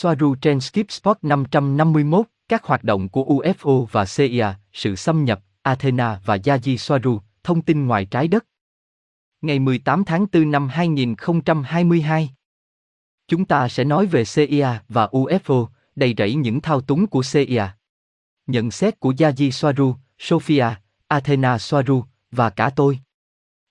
Soaru 0.00 0.34
trên 0.34 0.60
Skip 0.60 0.90
Spot 0.90 1.18
551, 1.22 2.26
các 2.48 2.64
hoạt 2.64 2.84
động 2.84 3.08
của 3.08 3.24
UFO 3.24 3.84
và 3.84 4.04
CIA, 4.04 4.54
sự 4.72 4.96
xâm 4.96 5.24
nhập, 5.24 5.40
Athena 5.62 6.20
và 6.24 6.36
Yaji 6.36 6.76
Soaru, 6.76 7.20
thông 7.44 7.62
tin 7.62 7.86
ngoài 7.86 8.04
trái 8.04 8.28
đất. 8.28 8.44
Ngày 9.40 9.58
18 9.58 10.04
tháng 10.04 10.26
4 10.32 10.50
năm 10.50 10.68
2022, 10.68 12.30
chúng 13.28 13.44
ta 13.44 13.68
sẽ 13.68 13.84
nói 13.84 14.06
về 14.06 14.24
CIA 14.34 14.82
và 14.88 15.06
UFO, 15.06 15.66
đầy 15.96 16.14
rẫy 16.18 16.34
những 16.34 16.60
thao 16.60 16.80
túng 16.80 17.06
của 17.06 17.22
CIA. 17.32 17.76
Nhận 18.46 18.70
xét 18.70 19.00
của 19.00 19.12
Yaji 19.12 19.50
Soaru, 19.50 19.94
Sophia, 20.18 20.66
Athena 21.08 21.58
Soaru, 21.58 22.04
và 22.30 22.50
cả 22.50 22.70
tôi. 22.76 22.98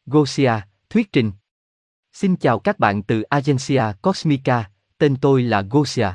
Gosia, 0.06 0.54
thuyết 0.90 1.12
trình. 1.12 1.32
Xin 2.14 2.36
chào 2.36 2.60
các 2.60 2.80
bạn 2.80 3.04
từ 3.04 3.22
Agencia 3.22 3.84
Cosmica, 4.02 4.70
tên 4.98 5.16
tôi 5.16 5.44
là 5.44 5.62
Gosia. 5.62 6.10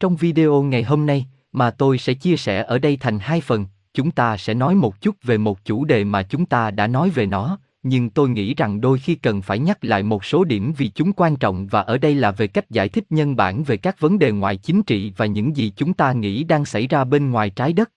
Trong 0.00 0.16
video 0.16 0.62
ngày 0.62 0.82
hôm 0.82 1.06
nay, 1.06 1.26
mà 1.52 1.70
tôi 1.70 1.98
sẽ 1.98 2.14
chia 2.14 2.36
sẻ 2.36 2.62
ở 2.62 2.78
đây 2.78 2.96
thành 2.96 3.18
hai 3.18 3.40
phần, 3.40 3.66
chúng 3.94 4.10
ta 4.10 4.36
sẽ 4.36 4.54
nói 4.54 4.74
một 4.74 5.00
chút 5.00 5.16
về 5.22 5.38
một 5.38 5.64
chủ 5.64 5.84
đề 5.84 6.04
mà 6.04 6.22
chúng 6.22 6.46
ta 6.46 6.70
đã 6.70 6.86
nói 6.86 7.10
về 7.10 7.26
nó, 7.26 7.58
nhưng 7.82 8.10
tôi 8.10 8.28
nghĩ 8.28 8.54
rằng 8.54 8.80
đôi 8.80 8.98
khi 8.98 9.14
cần 9.14 9.42
phải 9.42 9.58
nhắc 9.58 9.84
lại 9.84 10.02
một 10.02 10.24
số 10.24 10.44
điểm 10.44 10.72
vì 10.76 10.88
chúng 10.88 11.12
quan 11.12 11.36
trọng 11.36 11.66
và 11.66 11.80
ở 11.80 11.98
đây 11.98 12.14
là 12.14 12.30
về 12.30 12.46
cách 12.46 12.70
giải 12.70 12.88
thích 12.88 13.04
nhân 13.10 13.36
bản 13.36 13.62
về 13.62 13.76
các 13.76 14.00
vấn 14.00 14.18
đề 14.18 14.30
ngoại 14.30 14.56
chính 14.56 14.82
trị 14.82 15.12
và 15.16 15.26
những 15.26 15.56
gì 15.56 15.72
chúng 15.76 15.94
ta 15.94 16.12
nghĩ 16.12 16.44
đang 16.44 16.64
xảy 16.64 16.86
ra 16.86 17.04
bên 17.04 17.30
ngoài 17.30 17.50
trái 17.50 17.72
đất. 17.72 17.90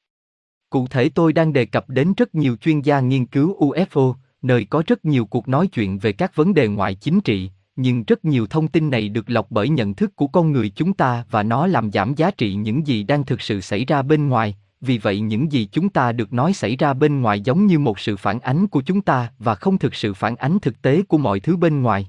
Cụ 0.70 0.88
thể 0.88 1.10
tôi 1.10 1.34
đang 1.34 1.54
đề 1.54 1.66
cập 1.66 1.90
đến 1.90 2.14
rất 2.18 2.36
nhiều 2.36 2.56
chuyên 2.56 2.82
gia 2.82 3.00
nghiên 3.00 3.26
cứu 3.26 3.72
UFO, 3.72 4.14
nơi 4.42 4.66
có 4.66 4.84
rất 4.88 5.06
nhiều 5.06 5.26
cuộc 5.26 5.48
nói 5.48 5.68
chuyện 5.68 6.00
về 6.00 6.14
các 6.14 6.36
vấn 6.36 6.54
đề 6.54 6.68
ngoại 6.68 6.96
chính 6.96 7.22
trị, 7.22 7.52
nhưng 7.76 8.04
rất 8.04 8.26
nhiều 8.26 8.48
thông 8.48 8.68
tin 8.68 8.90
này 8.90 9.10
được 9.10 9.30
lọc 9.30 9.48
bởi 9.50 9.70
nhận 9.70 9.94
thức 9.94 10.16
của 10.16 10.28
con 10.28 10.52
người 10.52 10.70
chúng 10.70 10.94
ta 10.94 11.26
và 11.32 11.44
nó 11.44 11.68
làm 11.68 11.92
giảm 11.92 12.14
giá 12.14 12.32
trị 12.32 12.54
những 12.54 12.88
gì 12.88 13.04
đang 13.04 13.26
thực 13.26 13.42
sự 13.42 13.62
xảy 13.62 13.86
ra 13.86 14.02
bên 14.02 14.30
ngoài, 14.30 14.56
vì 14.82 14.98
vậy 14.98 15.20
những 15.20 15.52
gì 15.52 15.68
chúng 15.72 15.90
ta 15.90 16.12
được 16.12 16.34
nói 16.34 16.54
xảy 16.54 16.76
ra 16.76 16.94
bên 16.94 17.22
ngoài 17.22 17.42
giống 17.42 17.66
như 17.66 17.80
một 17.80 18.00
sự 18.00 18.18
phản 18.18 18.40
ánh 18.40 18.68
của 18.68 18.82
chúng 18.82 19.02
ta 19.02 19.32
và 19.40 19.56
không 19.56 19.78
thực 19.78 19.96
sự 19.96 20.14
phản 20.14 20.36
ánh 20.36 20.60
thực 20.60 20.82
tế 20.82 21.02
của 21.02 21.18
mọi 21.18 21.40
thứ 21.40 21.58
bên 21.58 21.82
ngoài. 21.82 22.08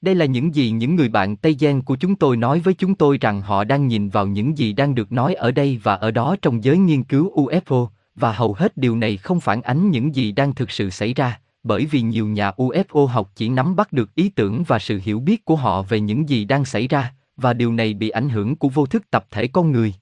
Đây 0.00 0.14
là 0.14 0.24
những 0.24 0.54
gì 0.54 0.70
những 0.70 0.96
người 0.96 1.08
bạn 1.08 1.36
Tây 1.36 1.56
giang 1.60 1.82
của 1.82 1.96
chúng 1.96 2.16
tôi 2.16 2.36
nói 2.36 2.60
với 2.60 2.74
chúng 2.74 2.94
tôi 2.94 3.18
rằng 3.20 3.42
họ 3.42 3.64
đang 3.64 3.86
nhìn 3.86 4.08
vào 4.08 4.26
những 4.26 4.58
gì 4.58 4.72
đang 4.72 4.94
được 4.94 5.12
nói 5.12 5.34
ở 5.34 5.50
đây 5.50 5.80
và 5.82 5.94
ở 5.94 6.10
đó 6.10 6.36
trong 6.42 6.64
giới 6.64 6.78
nghiên 6.78 7.04
cứu 7.04 7.46
UFO, 7.46 7.88
và 8.14 8.32
hầu 8.32 8.52
hết 8.52 8.76
điều 8.76 8.96
này 8.96 9.16
không 9.16 9.40
phản 9.40 9.62
ánh 9.62 9.90
những 9.90 10.14
gì 10.14 10.32
đang 10.32 10.54
thực 10.54 10.70
sự 10.70 10.90
xảy 10.90 11.14
ra, 11.14 11.40
bởi 11.68 11.86
vì 11.86 12.00
nhiều 12.00 12.26
nhà 12.26 12.50
UFO 12.50 13.06
học 13.06 13.30
chỉ 13.36 13.48
nắm 13.48 13.76
bắt 13.76 13.92
được 13.92 14.14
ý 14.14 14.28
tưởng 14.28 14.62
và 14.66 14.78
sự 14.78 15.00
hiểu 15.04 15.20
biết 15.20 15.44
của 15.44 15.56
họ 15.56 15.82
về 15.82 16.00
những 16.00 16.28
gì 16.28 16.44
đang 16.44 16.64
xảy 16.64 16.88
ra, 16.88 17.12
và 17.36 17.52
điều 17.52 17.72
này 17.72 17.94
bị 17.94 18.08
ảnh 18.08 18.28
hưởng 18.28 18.56
của 18.56 18.68
vô 18.68 18.86
thức 18.86 19.10
tập 19.10 19.26
thể 19.30 19.46
con 19.46 19.72
người. 19.72 19.94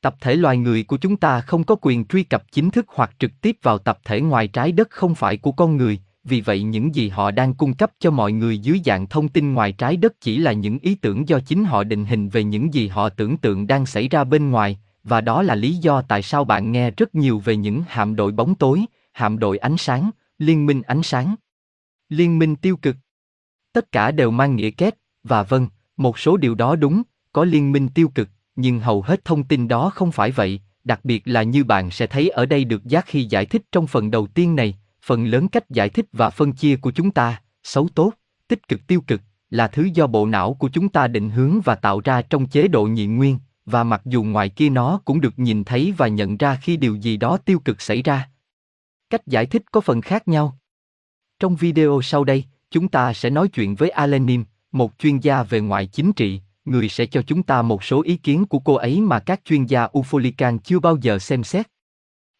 Tập 0.00 0.16
thể 0.20 0.34
loài 0.34 0.56
người 0.56 0.82
của 0.82 0.96
chúng 0.96 1.16
ta 1.16 1.40
không 1.40 1.64
có 1.64 1.76
quyền 1.80 2.04
truy 2.04 2.22
cập 2.22 2.52
chính 2.52 2.70
thức 2.70 2.86
hoặc 2.88 3.10
trực 3.18 3.30
tiếp 3.40 3.56
vào 3.62 3.78
tập 3.78 3.98
thể 4.04 4.20
ngoài 4.20 4.48
trái 4.48 4.72
đất 4.72 4.90
không 4.90 5.14
phải 5.14 5.36
của 5.36 5.52
con 5.52 5.76
người, 5.76 5.98
vì 6.24 6.40
vậy 6.40 6.62
những 6.62 6.94
gì 6.94 7.08
họ 7.08 7.30
đang 7.30 7.54
cung 7.54 7.74
cấp 7.74 7.92
cho 8.00 8.10
mọi 8.10 8.32
người 8.32 8.58
dưới 8.58 8.80
dạng 8.84 9.06
thông 9.06 9.28
tin 9.28 9.54
ngoài 9.54 9.72
trái 9.72 9.96
đất 9.96 10.20
chỉ 10.20 10.38
là 10.38 10.52
những 10.52 10.78
ý 10.78 10.94
tưởng 10.94 11.28
do 11.28 11.38
chính 11.40 11.64
họ 11.64 11.84
định 11.84 12.04
hình 12.04 12.28
về 12.28 12.44
những 12.44 12.74
gì 12.74 12.88
họ 12.88 13.08
tưởng 13.08 13.36
tượng 13.36 13.66
đang 13.66 13.86
xảy 13.86 14.08
ra 14.08 14.24
bên 14.24 14.50
ngoài, 14.50 14.78
và 15.04 15.20
đó 15.20 15.42
là 15.42 15.54
lý 15.54 15.72
do 15.76 16.02
tại 16.02 16.22
sao 16.22 16.44
bạn 16.44 16.72
nghe 16.72 16.90
rất 16.90 17.14
nhiều 17.14 17.38
về 17.38 17.56
những 17.56 17.82
hạm 17.88 18.16
đội 18.16 18.32
bóng 18.32 18.54
tối, 18.54 18.84
hạm 19.12 19.38
đội 19.38 19.58
ánh 19.58 19.76
sáng, 19.76 20.10
liên 20.38 20.66
minh 20.66 20.82
ánh 20.82 21.02
sáng, 21.02 21.34
liên 22.08 22.38
minh 22.38 22.56
tiêu 22.56 22.76
cực. 22.76 22.96
Tất 23.72 23.92
cả 23.92 24.10
đều 24.10 24.30
mang 24.30 24.56
nghĩa 24.56 24.70
kép, 24.70 24.94
và 25.22 25.42
vâng, 25.42 25.68
một 25.96 26.18
số 26.18 26.36
điều 26.36 26.54
đó 26.54 26.76
đúng, 26.76 27.02
có 27.32 27.44
liên 27.44 27.72
minh 27.72 27.88
tiêu 27.88 28.08
cực, 28.08 28.28
nhưng 28.56 28.80
hầu 28.80 29.02
hết 29.02 29.24
thông 29.24 29.44
tin 29.44 29.68
đó 29.68 29.90
không 29.94 30.12
phải 30.12 30.30
vậy, 30.30 30.60
đặc 30.84 31.00
biệt 31.04 31.22
là 31.24 31.42
như 31.42 31.64
bạn 31.64 31.90
sẽ 31.90 32.06
thấy 32.06 32.28
ở 32.28 32.46
đây 32.46 32.64
được 32.64 32.84
giác 32.84 33.06
khi 33.06 33.24
giải 33.24 33.46
thích 33.46 33.62
trong 33.72 33.86
phần 33.86 34.10
đầu 34.10 34.26
tiên 34.26 34.56
này, 34.56 34.78
phần 35.02 35.24
lớn 35.24 35.48
cách 35.48 35.70
giải 35.70 35.88
thích 35.88 36.06
và 36.12 36.30
phân 36.30 36.52
chia 36.52 36.76
của 36.76 36.90
chúng 36.90 37.10
ta, 37.10 37.42
xấu 37.62 37.88
tốt, 37.94 38.12
tích 38.48 38.68
cực 38.68 38.86
tiêu 38.86 39.00
cực, 39.00 39.20
là 39.50 39.68
thứ 39.68 39.88
do 39.94 40.06
bộ 40.06 40.26
não 40.26 40.54
của 40.54 40.68
chúng 40.68 40.88
ta 40.88 41.06
định 41.06 41.30
hướng 41.30 41.60
và 41.60 41.74
tạo 41.74 42.00
ra 42.00 42.22
trong 42.22 42.46
chế 42.46 42.68
độ 42.68 42.84
nhị 42.84 43.06
nguyên, 43.06 43.38
và 43.66 43.84
mặc 43.84 44.02
dù 44.04 44.22
ngoài 44.22 44.48
kia 44.48 44.68
nó 44.70 45.00
cũng 45.04 45.20
được 45.20 45.38
nhìn 45.38 45.64
thấy 45.64 45.94
và 45.96 46.08
nhận 46.08 46.36
ra 46.36 46.58
khi 46.62 46.76
điều 46.76 46.94
gì 46.94 47.16
đó 47.16 47.36
tiêu 47.36 47.58
cực 47.58 47.80
xảy 47.80 48.02
ra. 48.02 48.28
Cách 49.14 49.26
giải 49.26 49.46
thích 49.46 49.62
có 49.72 49.80
phần 49.80 50.00
khác 50.00 50.28
nhau. 50.28 50.58
Trong 51.40 51.56
video 51.56 52.00
sau 52.02 52.24
đây, 52.24 52.44
chúng 52.70 52.88
ta 52.88 53.12
sẽ 53.12 53.30
nói 53.30 53.48
chuyện 53.48 53.74
với 53.74 53.90
Alenim, 53.90 54.44
một 54.72 54.92
chuyên 54.98 55.18
gia 55.18 55.42
về 55.42 55.60
ngoại 55.60 55.86
chính 55.86 56.12
trị, 56.12 56.40
người 56.64 56.88
sẽ 56.88 57.06
cho 57.06 57.22
chúng 57.22 57.42
ta 57.42 57.62
một 57.62 57.84
số 57.84 58.02
ý 58.02 58.16
kiến 58.16 58.44
của 58.46 58.58
cô 58.58 58.74
ấy 58.74 59.00
mà 59.00 59.18
các 59.18 59.40
chuyên 59.44 59.66
gia 59.66 59.86
Ufolican 59.86 60.58
chưa 60.58 60.78
bao 60.78 60.96
giờ 60.96 61.18
xem 61.18 61.44
xét. 61.44 61.66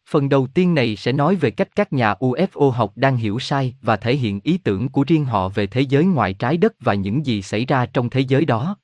Phần 0.09 0.29
đầu 0.29 0.47
tiên 0.47 0.75
này 0.75 0.95
sẽ 0.95 1.11
nói 1.11 1.35
về 1.35 1.51
cách 1.51 1.75
các 1.75 1.93
nhà 1.93 2.13
UFO 2.13 2.69
học 2.69 2.91
đang 2.95 3.17
hiểu 3.17 3.39
sai 3.39 3.75
và 3.81 3.97
thể 3.97 4.15
hiện 4.15 4.39
ý 4.43 4.57
tưởng 4.57 4.89
của 4.89 5.03
riêng 5.07 5.25
họ 5.25 5.49
về 5.49 5.67
thế 5.67 5.81
giới 5.81 6.05
ngoài 6.05 6.33
trái 6.33 6.57
đất 6.57 6.73
và 6.79 6.93
những 6.93 7.25
gì 7.25 7.41
xảy 7.41 7.65
ra 7.65 7.85
trong 7.85 8.09
thế 8.09 8.19
giới 8.19 8.45
đó. 8.45 8.77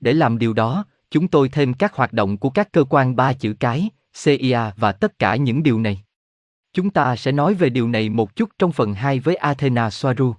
Để 0.00 0.12
làm 0.12 0.38
điều 0.38 0.52
đó, 0.52 0.84
chúng 1.10 1.28
tôi 1.28 1.48
thêm 1.48 1.74
các 1.74 1.94
hoạt 1.94 2.12
động 2.12 2.36
của 2.36 2.50
các 2.50 2.72
cơ 2.72 2.84
quan 2.84 3.16
ba 3.16 3.32
chữ 3.32 3.54
cái, 3.60 3.88
CIA 4.24 4.72
và 4.76 4.92
tất 4.92 5.18
cả 5.18 5.36
những 5.36 5.62
điều 5.62 5.80
này. 5.80 6.02
Chúng 6.76 6.90
ta 6.90 7.16
sẽ 7.16 7.32
nói 7.32 7.54
về 7.54 7.70
điều 7.70 7.88
này 7.88 8.08
một 8.08 8.36
chút 8.36 8.50
trong 8.58 8.72
phần 8.72 8.94
2 8.94 9.20
với 9.20 9.36
Athena 9.36 9.90
Soaru. 9.90 10.34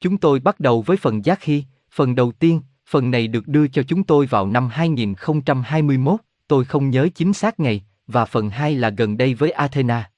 Chúng 0.00 0.18
tôi 0.18 0.40
bắt 0.40 0.60
đầu 0.60 0.82
với 0.82 0.96
phần 0.96 1.24
giác 1.24 1.38
khi, 1.40 1.64
phần 1.90 2.14
đầu 2.14 2.32
tiên, 2.32 2.60
phần 2.88 3.10
này 3.10 3.28
được 3.28 3.48
đưa 3.48 3.68
cho 3.68 3.82
chúng 3.82 4.04
tôi 4.04 4.26
vào 4.26 4.46
năm 4.46 4.68
2021, 4.68 6.20
tôi 6.48 6.64
không 6.64 6.90
nhớ 6.90 7.08
chính 7.14 7.32
xác 7.32 7.60
ngày, 7.60 7.84
và 8.06 8.24
phần 8.24 8.50
2 8.50 8.74
là 8.74 8.90
gần 8.90 9.16
đây 9.16 9.34
với 9.34 9.50
Athena. 9.50 10.10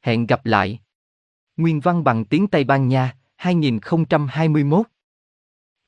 Hẹn 0.00 0.26
gặp 0.26 0.46
lại. 0.46 0.80
Nguyên 1.56 1.80
văn 1.80 2.04
bằng 2.04 2.24
tiếng 2.24 2.46
Tây 2.46 2.64
Ban 2.64 2.88
Nha, 2.88 3.16
2021. 3.36 4.86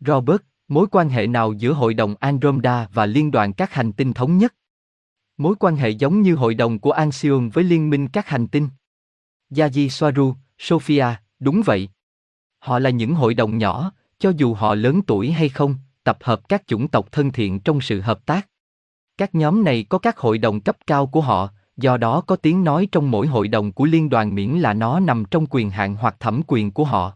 Robert, 0.00 0.42
mối 0.68 0.86
quan 0.90 1.08
hệ 1.08 1.26
nào 1.26 1.52
giữa 1.52 1.72
Hội 1.72 1.94
đồng 1.94 2.14
Andromeda 2.20 2.88
và 2.92 3.06
Liên 3.06 3.30
đoàn 3.30 3.52
các 3.52 3.72
hành 3.72 3.92
tinh 3.92 4.12
thống 4.12 4.38
nhất? 4.38 4.54
Mối 5.36 5.54
quan 5.60 5.76
hệ 5.76 5.90
giống 5.90 6.22
như 6.22 6.34
Hội 6.34 6.54
đồng 6.54 6.78
của 6.78 6.92
Anxion 6.92 7.48
với 7.48 7.64
Liên 7.64 7.90
minh 7.90 8.08
các 8.08 8.28
hành 8.28 8.48
tinh. 8.48 8.68
Yaji 9.56 9.88
Soaru, 9.88 10.34
Sophia, 10.58 11.06
đúng 11.40 11.62
vậy. 11.64 11.88
Họ 12.58 12.78
là 12.78 12.90
những 12.90 13.14
hội 13.14 13.34
đồng 13.34 13.58
nhỏ, 13.58 13.92
cho 14.18 14.32
dù 14.36 14.54
họ 14.54 14.74
lớn 14.74 15.02
tuổi 15.06 15.30
hay 15.30 15.48
không, 15.48 15.74
tập 16.04 16.18
hợp 16.20 16.48
các 16.48 16.62
chủng 16.66 16.88
tộc 16.88 17.12
thân 17.12 17.32
thiện 17.32 17.60
trong 17.60 17.80
sự 17.80 18.00
hợp 18.00 18.26
tác. 18.26 18.48
Các 19.18 19.34
nhóm 19.34 19.64
này 19.64 19.86
có 19.88 19.98
các 19.98 20.18
hội 20.18 20.38
đồng 20.38 20.60
cấp 20.60 20.76
cao 20.86 21.06
của 21.06 21.20
họ, 21.20 21.48
do 21.76 21.96
đó 21.96 22.20
có 22.20 22.36
tiếng 22.36 22.64
nói 22.64 22.88
trong 22.92 23.10
mỗi 23.10 23.26
hội 23.26 23.48
đồng 23.48 23.72
của 23.72 23.84
liên 23.84 24.08
đoàn 24.08 24.34
miễn 24.34 24.50
là 24.50 24.74
nó 24.74 25.00
nằm 25.00 25.24
trong 25.30 25.46
quyền 25.50 25.70
hạn 25.70 25.94
hoặc 25.94 26.16
thẩm 26.20 26.40
quyền 26.46 26.70
của 26.70 26.84
họ. 26.84 27.12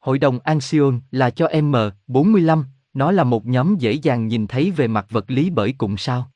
Hội 0.00 0.18
đồng 0.18 0.38
Anxion 0.38 1.00
là 1.10 1.30
cho 1.30 1.46
M45, 1.46 2.64
nó 2.94 3.12
là 3.12 3.24
một 3.24 3.46
nhóm 3.46 3.76
dễ 3.76 3.92
dàng 3.92 4.28
nhìn 4.28 4.46
thấy 4.46 4.70
về 4.70 4.88
mặt 4.88 5.06
vật 5.10 5.30
lý 5.30 5.50
bởi 5.50 5.74
cùng 5.78 5.96
sao. 5.96 6.30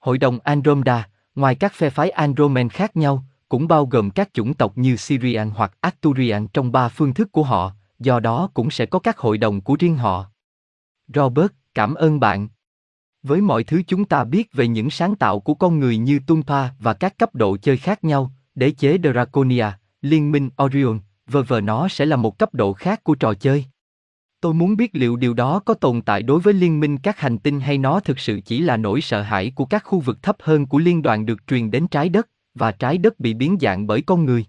Hội 0.00 0.18
đồng 0.18 0.38
Andromeda, 0.44 1.08
ngoài 1.34 1.54
các 1.54 1.72
phe 1.72 1.90
phái 1.90 2.10
Andromen 2.10 2.68
khác 2.68 2.96
nhau, 2.96 3.24
cũng 3.54 3.68
bao 3.68 3.86
gồm 3.86 4.10
các 4.10 4.34
chủng 4.34 4.54
tộc 4.54 4.78
như 4.78 4.96
Syrian 4.96 5.50
hoặc 5.50 5.72
Arturian 5.80 6.48
trong 6.48 6.72
ba 6.72 6.88
phương 6.88 7.14
thức 7.14 7.32
của 7.32 7.42
họ, 7.42 7.72
do 7.98 8.20
đó 8.20 8.50
cũng 8.54 8.70
sẽ 8.70 8.86
có 8.86 8.98
các 8.98 9.18
hội 9.18 9.38
đồng 9.38 9.60
của 9.60 9.76
riêng 9.78 9.96
họ. 9.96 10.26
Robert, 11.14 11.52
cảm 11.74 11.94
ơn 11.94 12.20
bạn. 12.20 12.48
Với 13.22 13.40
mọi 13.40 13.64
thứ 13.64 13.82
chúng 13.86 14.04
ta 14.04 14.24
biết 14.24 14.52
về 14.52 14.68
những 14.68 14.90
sáng 14.90 15.16
tạo 15.16 15.40
của 15.40 15.54
con 15.54 15.80
người 15.80 15.96
như 15.96 16.20
Tumpa 16.26 16.68
và 16.78 16.94
các 16.94 17.18
cấp 17.18 17.34
độ 17.34 17.56
chơi 17.56 17.76
khác 17.76 18.04
nhau, 18.04 18.32
đế 18.54 18.70
chế 18.70 18.98
Draconia, 19.02 19.66
liên 20.02 20.32
minh 20.32 20.50
Orion, 20.62 20.98
vờ 21.26 21.42
vờ 21.42 21.60
nó 21.60 21.88
sẽ 21.88 22.06
là 22.06 22.16
một 22.16 22.38
cấp 22.38 22.54
độ 22.54 22.72
khác 22.72 23.04
của 23.04 23.14
trò 23.14 23.34
chơi. 23.34 23.64
Tôi 24.40 24.54
muốn 24.54 24.76
biết 24.76 24.90
liệu 24.92 25.16
điều 25.16 25.34
đó 25.34 25.58
có 25.58 25.74
tồn 25.74 26.02
tại 26.02 26.22
đối 26.22 26.40
với 26.40 26.54
liên 26.54 26.80
minh 26.80 26.98
các 26.98 27.18
hành 27.18 27.38
tinh 27.38 27.60
hay 27.60 27.78
nó 27.78 28.00
thực 28.00 28.18
sự 28.18 28.40
chỉ 28.44 28.60
là 28.60 28.76
nỗi 28.76 29.00
sợ 29.00 29.22
hãi 29.22 29.52
của 29.54 29.64
các 29.64 29.84
khu 29.84 30.00
vực 30.00 30.22
thấp 30.22 30.36
hơn 30.40 30.66
của 30.66 30.78
liên 30.78 31.02
đoàn 31.02 31.26
được 31.26 31.46
truyền 31.46 31.70
đến 31.70 31.88
trái 31.88 32.08
đất, 32.08 32.28
và 32.54 32.72
trái 32.72 32.98
đất 32.98 33.20
bị 33.20 33.34
biến 33.34 33.56
dạng 33.60 33.86
bởi 33.86 34.02
con 34.02 34.24
người. 34.24 34.44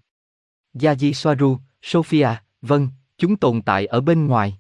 Yaji 0.74 1.14
Soaru, 1.14 1.58
Sophia, 1.82 2.30
vâng, 2.62 2.90
chúng 3.18 3.36
tồn 3.36 3.62
tại 3.62 3.86
ở 3.86 4.02
bên 4.02 4.28
ngoài. 4.28 4.58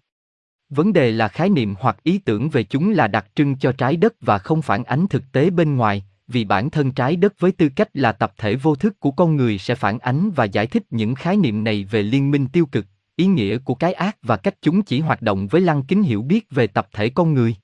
Vấn 0.69 0.93
đề 0.93 1.11
là 1.11 1.27
khái 1.27 1.49
niệm 1.49 1.75
hoặc 1.79 2.03
ý 2.03 2.17
tưởng 2.17 2.49
về 2.49 2.63
chúng 2.63 2.91
là 2.91 3.07
đặc 3.07 3.25
trưng 3.35 3.57
cho 3.57 3.71
trái 3.71 3.95
đất 3.95 4.13
và 4.21 4.37
không 4.37 4.61
phản 4.61 4.83
ánh 4.83 5.07
thực 5.07 5.23
tế 5.31 5.49
bên 5.49 5.75
ngoài, 5.75 6.05
vì 6.27 6.43
bản 6.43 6.69
thân 6.69 6.91
trái 6.91 7.15
đất 7.15 7.39
với 7.39 7.51
tư 7.51 7.69
cách 7.75 7.89
là 7.93 8.11
tập 8.11 8.33
thể 8.37 8.55
vô 8.55 8.75
thức 8.75 8.99
của 8.99 9.11
con 9.11 9.35
người 9.35 9.57
sẽ 9.57 9.75
phản 9.75 9.99
ánh 9.99 10.31
và 10.31 10.45
giải 10.45 10.67
thích 10.67 10.83
những 10.89 11.15
khái 11.15 11.37
niệm 11.37 11.63
này 11.63 11.83
về 11.83 12.03
liên 12.03 12.31
minh 12.31 12.47
tiêu 12.47 12.65
cực, 12.65 12.85
ý 13.15 13.25
nghĩa 13.25 13.57
của 13.57 13.75
cái 13.75 13.93
ác 13.93 14.17
và 14.21 14.37
cách 14.37 14.55
chúng 14.61 14.81
chỉ 14.81 14.99
hoạt 14.99 15.21
động 15.21 15.47
với 15.47 15.61
lăng 15.61 15.83
kính 15.83 16.03
hiểu 16.03 16.21
biết 16.21 16.47
về 16.51 16.67
tập 16.67 16.87
thể 16.93 17.09
con 17.09 17.33
người. 17.33 17.55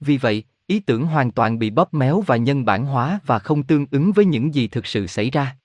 Vì 0.00 0.16
vậy, 0.16 0.44
ý 0.66 0.80
tưởng 0.80 1.06
hoàn 1.06 1.30
toàn 1.30 1.58
bị 1.58 1.70
bóp 1.70 1.94
méo 1.94 2.20
và 2.20 2.36
nhân 2.36 2.64
bản 2.64 2.86
hóa 2.86 3.20
và 3.26 3.38
không 3.38 3.62
tương 3.62 3.86
ứng 3.90 4.12
với 4.12 4.24
những 4.24 4.54
gì 4.54 4.68
thực 4.68 4.86
sự 4.86 5.06
xảy 5.06 5.30
ra. 5.30 5.56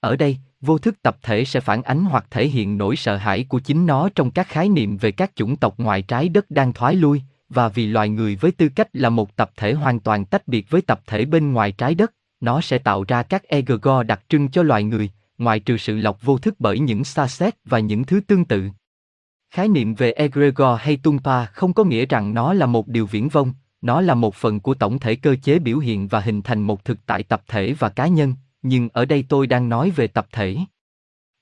Ở 0.00 0.16
đây, 0.16 0.38
vô 0.60 0.78
thức 0.78 1.02
tập 1.02 1.16
thể 1.22 1.44
sẽ 1.44 1.60
phản 1.60 1.82
ánh 1.82 2.04
hoặc 2.04 2.26
thể 2.30 2.48
hiện 2.48 2.78
nỗi 2.78 2.96
sợ 2.96 3.16
hãi 3.16 3.44
của 3.48 3.58
chính 3.58 3.86
nó 3.86 4.08
trong 4.14 4.30
các 4.30 4.48
khái 4.48 4.68
niệm 4.68 4.96
về 4.96 5.12
các 5.12 5.32
chủng 5.34 5.56
tộc 5.56 5.78
ngoài 5.78 6.02
trái 6.02 6.28
đất 6.28 6.50
đang 6.50 6.72
thoái 6.72 6.94
lui, 6.94 7.22
và 7.48 7.68
vì 7.68 7.86
loài 7.86 8.08
người 8.08 8.36
với 8.36 8.52
tư 8.52 8.68
cách 8.68 8.88
là 8.92 9.10
một 9.10 9.36
tập 9.36 9.50
thể 9.56 9.72
hoàn 9.72 10.00
toàn 10.00 10.24
tách 10.24 10.48
biệt 10.48 10.70
với 10.70 10.82
tập 10.82 11.00
thể 11.06 11.24
bên 11.24 11.52
ngoài 11.52 11.72
trái 11.72 11.94
đất, 11.94 12.12
nó 12.40 12.60
sẽ 12.60 12.78
tạo 12.78 13.04
ra 13.08 13.22
các 13.22 13.48
egregor 13.48 14.06
đặc 14.06 14.20
trưng 14.28 14.48
cho 14.48 14.62
loài 14.62 14.82
người, 14.82 15.10
ngoài 15.38 15.60
trừ 15.60 15.76
sự 15.76 15.96
lọc 15.96 16.22
vô 16.22 16.38
thức 16.38 16.54
bởi 16.58 16.78
những 16.78 17.04
xa 17.04 17.28
xét 17.28 17.54
và 17.64 17.78
những 17.78 18.04
thứ 18.04 18.20
tương 18.20 18.44
tự. 18.44 18.68
Khái 19.50 19.68
niệm 19.68 19.94
về 19.94 20.12
egregor 20.12 20.80
hay 20.80 20.96
tumpa 20.96 21.44
không 21.44 21.72
có 21.72 21.84
nghĩa 21.84 22.06
rằng 22.06 22.34
nó 22.34 22.52
là 22.52 22.66
một 22.66 22.88
điều 22.88 23.06
viễn 23.06 23.28
vông, 23.28 23.52
nó 23.82 24.00
là 24.00 24.14
một 24.14 24.34
phần 24.34 24.60
của 24.60 24.74
tổng 24.74 24.98
thể 24.98 25.14
cơ 25.14 25.36
chế 25.42 25.58
biểu 25.58 25.78
hiện 25.78 26.08
và 26.08 26.20
hình 26.20 26.42
thành 26.42 26.62
một 26.62 26.84
thực 26.84 26.98
tại 27.06 27.22
tập 27.22 27.42
thể 27.48 27.74
và 27.78 27.88
cá 27.88 28.06
nhân, 28.06 28.34
nhưng 28.62 28.88
ở 28.92 29.04
đây 29.04 29.24
tôi 29.28 29.46
đang 29.46 29.68
nói 29.68 29.90
về 29.90 30.06
tập 30.06 30.26
thể. 30.32 30.56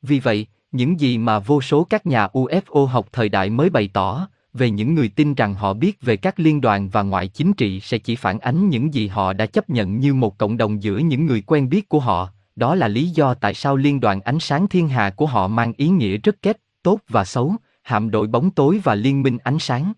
Vì 0.02 0.20
vậy, 0.20 0.46
những 0.72 1.00
gì 1.00 1.18
mà 1.18 1.38
vô 1.38 1.60
số 1.60 1.84
các 1.84 2.06
nhà 2.06 2.26
UFO 2.26 2.84
học 2.84 3.08
thời 3.12 3.28
đại 3.28 3.50
mới 3.50 3.70
bày 3.70 3.90
tỏ 3.92 4.28
về 4.52 4.70
những 4.70 4.94
người 4.94 5.08
tin 5.08 5.34
rằng 5.34 5.54
họ 5.54 5.74
biết 5.74 6.02
về 6.02 6.16
các 6.16 6.40
liên 6.40 6.60
đoàn 6.60 6.88
và 6.88 7.02
ngoại 7.02 7.28
chính 7.28 7.52
trị 7.52 7.80
sẽ 7.80 7.98
chỉ 7.98 8.16
phản 8.16 8.38
ánh 8.38 8.68
những 8.68 8.94
gì 8.94 9.08
họ 9.08 9.32
đã 9.32 9.46
chấp 9.46 9.70
nhận 9.70 10.00
như 10.00 10.14
một 10.14 10.38
cộng 10.38 10.56
đồng 10.56 10.82
giữa 10.82 10.98
những 10.98 11.26
người 11.26 11.42
quen 11.46 11.68
biết 11.68 11.88
của 11.88 12.00
họ, 12.00 12.28
đó 12.56 12.74
là 12.74 12.88
lý 12.88 13.08
do 13.08 13.34
tại 13.34 13.54
sao 13.54 13.76
liên 13.76 14.00
đoàn 14.00 14.20
ánh 14.20 14.40
sáng 14.40 14.68
thiên 14.68 14.88
hà 14.88 15.10
của 15.10 15.26
họ 15.26 15.48
mang 15.48 15.72
ý 15.76 15.88
nghĩa 15.88 16.16
rất 16.16 16.42
kết, 16.42 16.60
tốt 16.82 17.00
và 17.08 17.24
xấu, 17.24 17.54
hạm 17.82 18.10
đội 18.10 18.26
bóng 18.26 18.50
tối 18.50 18.80
và 18.84 18.94
liên 18.94 19.22
minh 19.22 19.38
ánh 19.44 19.58
sáng. 19.58 19.92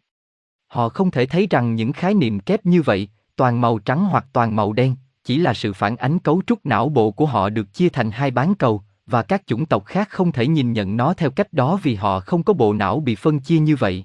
Họ 0.70 0.88
không 0.88 1.10
thể 1.10 1.26
thấy 1.26 1.46
rằng 1.50 1.74
những 1.74 1.92
khái 1.92 2.14
niệm 2.14 2.40
kép 2.40 2.66
như 2.66 2.82
vậy, 2.82 3.08
toàn 3.36 3.60
màu 3.60 3.78
trắng 3.78 4.04
hoặc 4.04 4.26
toàn 4.32 4.56
màu 4.56 4.72
đen, 4.72 4.96
chỉ 5.24 5.38
là 5.38 5.54
sự 5.54 5.72
phản 5.72 5.96
ánh 5.96 6.18
cấu 6.18 6.42
trúc 6.46 6.66
não 6.66 6.88
bộ 6.88 7.10
của 7.10 7.26
họ 7.26 7.48
được 7.48 7.74
chia 7.74 7.88
thành 7.88 8.10
hai 8.10 8.30
bán 8.30 8.54
cầu, 8.54 8.82
và 9.06 9.22
các 9.22 9.46
chủng 9.46 9.66
tộc 9.66 9.84
khác 9.84 10.08
không 10.10 10.32
thể 10.32 10.46
nhìn 10.46 10.72
nhận 10.72 10.96
nó 10.96 11.14
theo 11.14 11.30
cách 11.30 11.52
đó 11.52 11.78
vì 11.82 11.94
họ 11.94 12.20
không 12.20 12.42
có 12.42 12.52
bộ 12.52 12.72
não 12.72 13.00
bị 13.00 13.14
phân 13.14 13.40
chia 13.40 13.58
như 13.58 13.76
vậy. 13.76 14.04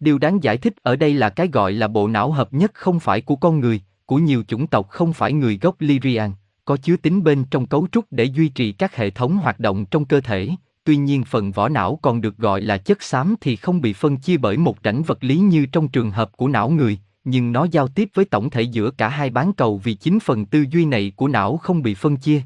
Điều 0.00 0.18
đáng 0.18 0.42
giải 0.42 0.56
thích 0.56 0.74
ở 0.82 0.96
đây 0.96 1.14
là 1.14 1.30
cái 1.30 1.48
gọi 1.48 1.72
là 1.72 1.88
bộ 1.88 2.08
não 2.08 2.32
hợp 2.32 2.52
nhất 2.52 2.70
không 2.74 3.00
phải 3.00 3.20
của 3.20 3.36
con 3.36 3.60
người, 3.60 3.80
của 4.06 4.16
nhiều 4.16 4.42
chủng 4.48 4.66
tộc 4.66 4.88
không 4.88 5.12
phải 5.12 5.32
người 5.32 5.58
gốc 5.58 5.76
Lyrian, 5.78 6.32
có 6.64 6.76
chứa 6.76 6.96
tính 6.96 7.24
bên 7.24 7.44
trong 7.44 7.66
cấu 7.66 7.86
trúc 7.92 8.04
để 8.10 8.24
duy 8.24 8.48
trì 8.48 8.72
các 8.72 8.96
hệ 8.96 9.10
thống 9.10 9.36
hoạt 9.36 9.60
động 9.60 9.86
trong 9.86 10.04
cơ 10.04 10.20
thể, 10.20 10.48
tuy 10.88 10.96
nhiên 10.96 11.24
phần 11.24 11.52
vỏ 11.52 11.68
não 11.68 11.98
còn 12.02 12.20
được 12.20 12.36
gọi 12.36 12.60
là 12.60 12.78
chất 12.78 13.02
xám 13.02 13.34
thì 13.40 13.56
không 13.56 13.80
bị 13.80 13.92
phân 13.92 14.16
chia 14.16 14.36
bởi 14.36 14.56
một 14.56 14.78
rãnh 14.84 15.02
vật 15.02 15.24
lý 15.24 15.36
như 15.36 15.66
trong 15.66 15.88
trường 15.88 16.10
hợp 16.10 16.36
của 16.36 16.48
não 16.48 16.70
người, 16.70 16.98
nhưng 17.24 17.52
nó 17.52 17.66
giao 17.70 17.88
tiếp 17.88 18.08
với 18.14 18.24
tổng 18.24 18.50
thể 18.50 18.62
giữa 18.62 18.90
cả 18.90 19.08
hai 19.08 19.30
bán 19.30 19.52
cầu 19.52 19.78
vì 19.84 19.94
chính 19.94 20.20
phần 20.20 20.46
tư 20.46 20.64
duy 20.70 20.84
này 20.84 21.12
của 21.16 21.28
não 21.28 21.56
không 21.56 21.82
bị 21.82 21.94
phân 21.94 22.16
chia. 22.16 22.40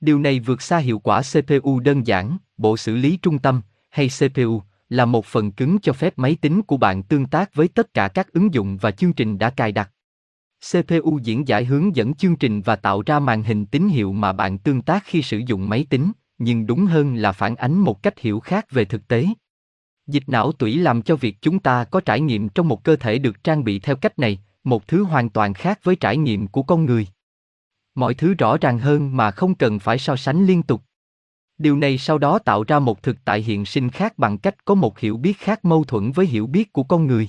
Điều 0.00 0.18
này 0.18 0.40
vượt 0.40 0.62
xa 0.62 0.78
hiệu 0.78 0.98
quả 0.98 1.22
CPU 1.22 1.80
đơn 1.80 2.06
giản, 2.06 2.36
bộ 2.56 2.76
xử 2.76 2.96
lý 2.96 3.16
trung 3.16 3.38
tâm, 3.38 3.62
hay 3.90 4.08
CPU, 4.08 4.62
là 4.88 5.04
một 5.04 5.26
phần 5.26 5.52
cứng 5.52 5.78
cho 5.78 5.92
phép 5.92 6.12
máy 6.16 6.36
tính 6.40 6.62
của 6.62 6.76
bạn 6.76 7.02
tương 7.02 7.26
tác 7.26 7.54
với 7.54 7.68
tất 7.68 7.94
cả 7.94 8.08
các 8.08 8.32
ứng 8.32 8.54
dụng 8.54 8.76
và 8.76 8.90
chương 8.90 9.12
trình 9.12 9.38
đã 9.38 9.50
cài 9.50 9.72
đặt. 9.72 9.90
CPU 10.72 11.18
diễn 11.22 11.48
giải 11.48 11.64
hướng 11.64 11.96
dẫn 11.96 12.14
chương 12.14 12.36
trình 12.36 12.62
và 12.62 12.76
tạo 12.76 13.02
ra 13.06 13.18
màn 13.18 13.42
hình 13.42 13.66
tín 13.66 13.88
hiệu 13.88 14.12
mà 14.12 14.32
bạn 14.32 14.58
tương 14.58 14.82
tác 14.82 15.04
khi 15.06 15.22
sử 15.22 15.38
dụng 15.38 15.68
máy 15.68 15.86
tính, 15.90 16.12
nhưng 16.38 16.66
đúng 16.66 16.86
hơn 16.86 17.14
là 17.14 17.32
phản 17.32 17.56
ánh 17.56 17.78
một 17.78 18.02
cách 18.02 18.18
hiểu 18.18 18.40
khác 18.40 18.66
về 18.70 18.84
thực 18.84 19.08
tế. 19.08 19.26
Dịch 20.06 20.24
não 20.26 20.52
tủy 20.52 20.78
làm 20.78 21.02
cho 21.02 21.16
việc 21.16 21.36
chúng 21.40 21.58
ta 21.58 21.84
có 21.84 22.00
trải 22.00 22.20
nghiệm 22.20 22.48
trong 22.48 22.68
một 22.68 22.84
cơ 22.84 22.96
thể 22.96 23.18
được 23.18 23.44
trang 23.44 23.64
bị 23.64 23.78
theo 23.78 23.96
cách 23.96 24.18
này, 24.18 24.38
một 24.64 24.88
thứ 24.88 25.02
hoàn 25.02 25.30
toàn 25.30 25.54
khác 25.54 25.80
với 25.82 25.96
trải 25.96 26.16
nghiệm 26.16 26.48
của 26.48 26.62
con 26.62 26.84
người. 26.84 27.06
Mọi 27.94 28.14
thứ 28.14 28.34
rõ 28.34 28.56
ràng 28.56 28.78
hơn 28.78 29.16
mà 29.16 29.30
không 29.30 29.54
cần 29.54 29.78
phải 29.78 29.98
so 29.98 30.16
sánh 30.16 30.46
liên 30.46 30.62
tục. 30.62 30.82
Điều 31.58 31.76
này 31.76 31.98
sau 31.98 32.18
đó 32.18 32.38
tạo 32.38 32.64
ra 32.64 32.78
một 32.78 33.02
thực 33.02 33.16
tại 33.24 33.42
hiện 33.42 33.64
sinh 33.64 33.90
khác 33.90 34.18
bằng 34.18 34.38
cách 34.38 34.64
có 34.64 34.74
một 34.74 34.98
hiểu 34.98 35.16
biết 35.16 35.38
khác 35.38 35.64
mâu 35.64 35.84
thuẫn 35.84 36.12
với 36.12 36.26
hiểu 36.26 36.46
biết 36.46 36.72
của 36.72 36.82
con 36.82 37.06
người. 37.06 37.28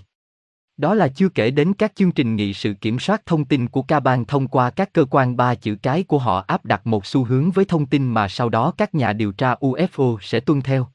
Đó 0.78 0.94
là 0.94 1.08
chưa 1.08 1.30
kể 1.30 1.52
đến 1.52 1.74
các 1.74 1.96
chương 1.96 2.12
trình 2.12 2.36
nghị 2.36 2.54
sự 2.54 2.74
kiểm 2.74 3.00
soát 3.00 3.25
thông 3.25 3.46
tin 3.46 3.68
của 3.68 3.81
ca 3.81 4.00
bang 4.00 4.25
thông 4.25 4.48
qua 4.48 4.70
các 4.70 4.94
cơ 4.94 5.06
quan 5.10 5.38
ba 5.38 5.56
chữ 5.56 5.75
cái 5.75 6.04
của 6.04 6.20
họ 6.20 6.46
áp 6.48 6.66
đặt 6.66 6.88
một 6.88 7.06
xu 7.06 7.24
hướng 7.24 7.52
với 7.52 7.66
thông 7.66 7.86
tin 7.86 8.08
mà 8.08 8.28
sau 8.28 8.50
đó 8.50 8.74
các 8.78 8.96
nhà 8.96 9.14
điều 9.14 9.31
tra 9.31 9.54
UFO 9.54 10.18
sẽ 10.22 10.40
tuân 10.40 10.62
theo. 10.62 10.88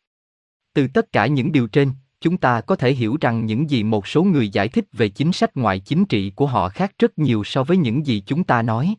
Từ 0.74 0.88
tất 0.94 1.12
cả 1.12 1.26
những 1.26 1.52
điều 1.52 1.66
trên, 1.66 1.92
chúng 2.20 2.36
ta 2.36 2.60
có 2.60 2.76
thể 2.76 2.92
hiểu 2.92 3.16
rằng 3.20 3.46
những 3.46 3.70
gì 3.70 3.82
một 3.82 4.06
số 4.06 4.22
người 4.22 4.48
giải 4.48 4.68
thích 4.68 4.84
về 4.92 5.08
chính 5.08 5.32
sách 5.32 5.56
ngoại 5.56 5.80
chính 5.80 6.04
trị 6.04 6.30
của 6.30 6.46
họ 6.46 6.68
khác 6.68 6.92
rất 6.98 7.18
nhiều 7.18 7.44
so 7.44 7.64
với 7.64 7.76
những 7.76 8.06
gì 8.06 8.22
chúng 8.26 8.44
ta 8.44 8.62
nói. 8.62 8.94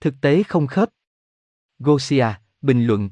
Thực 0.00 0.14
tế 0.20 0.42
không 0.42 0.66
khớp. 0.66 0.88
Gosia, 1.78 2.26
bình 2.60 2.84
luận. 2.84 3.10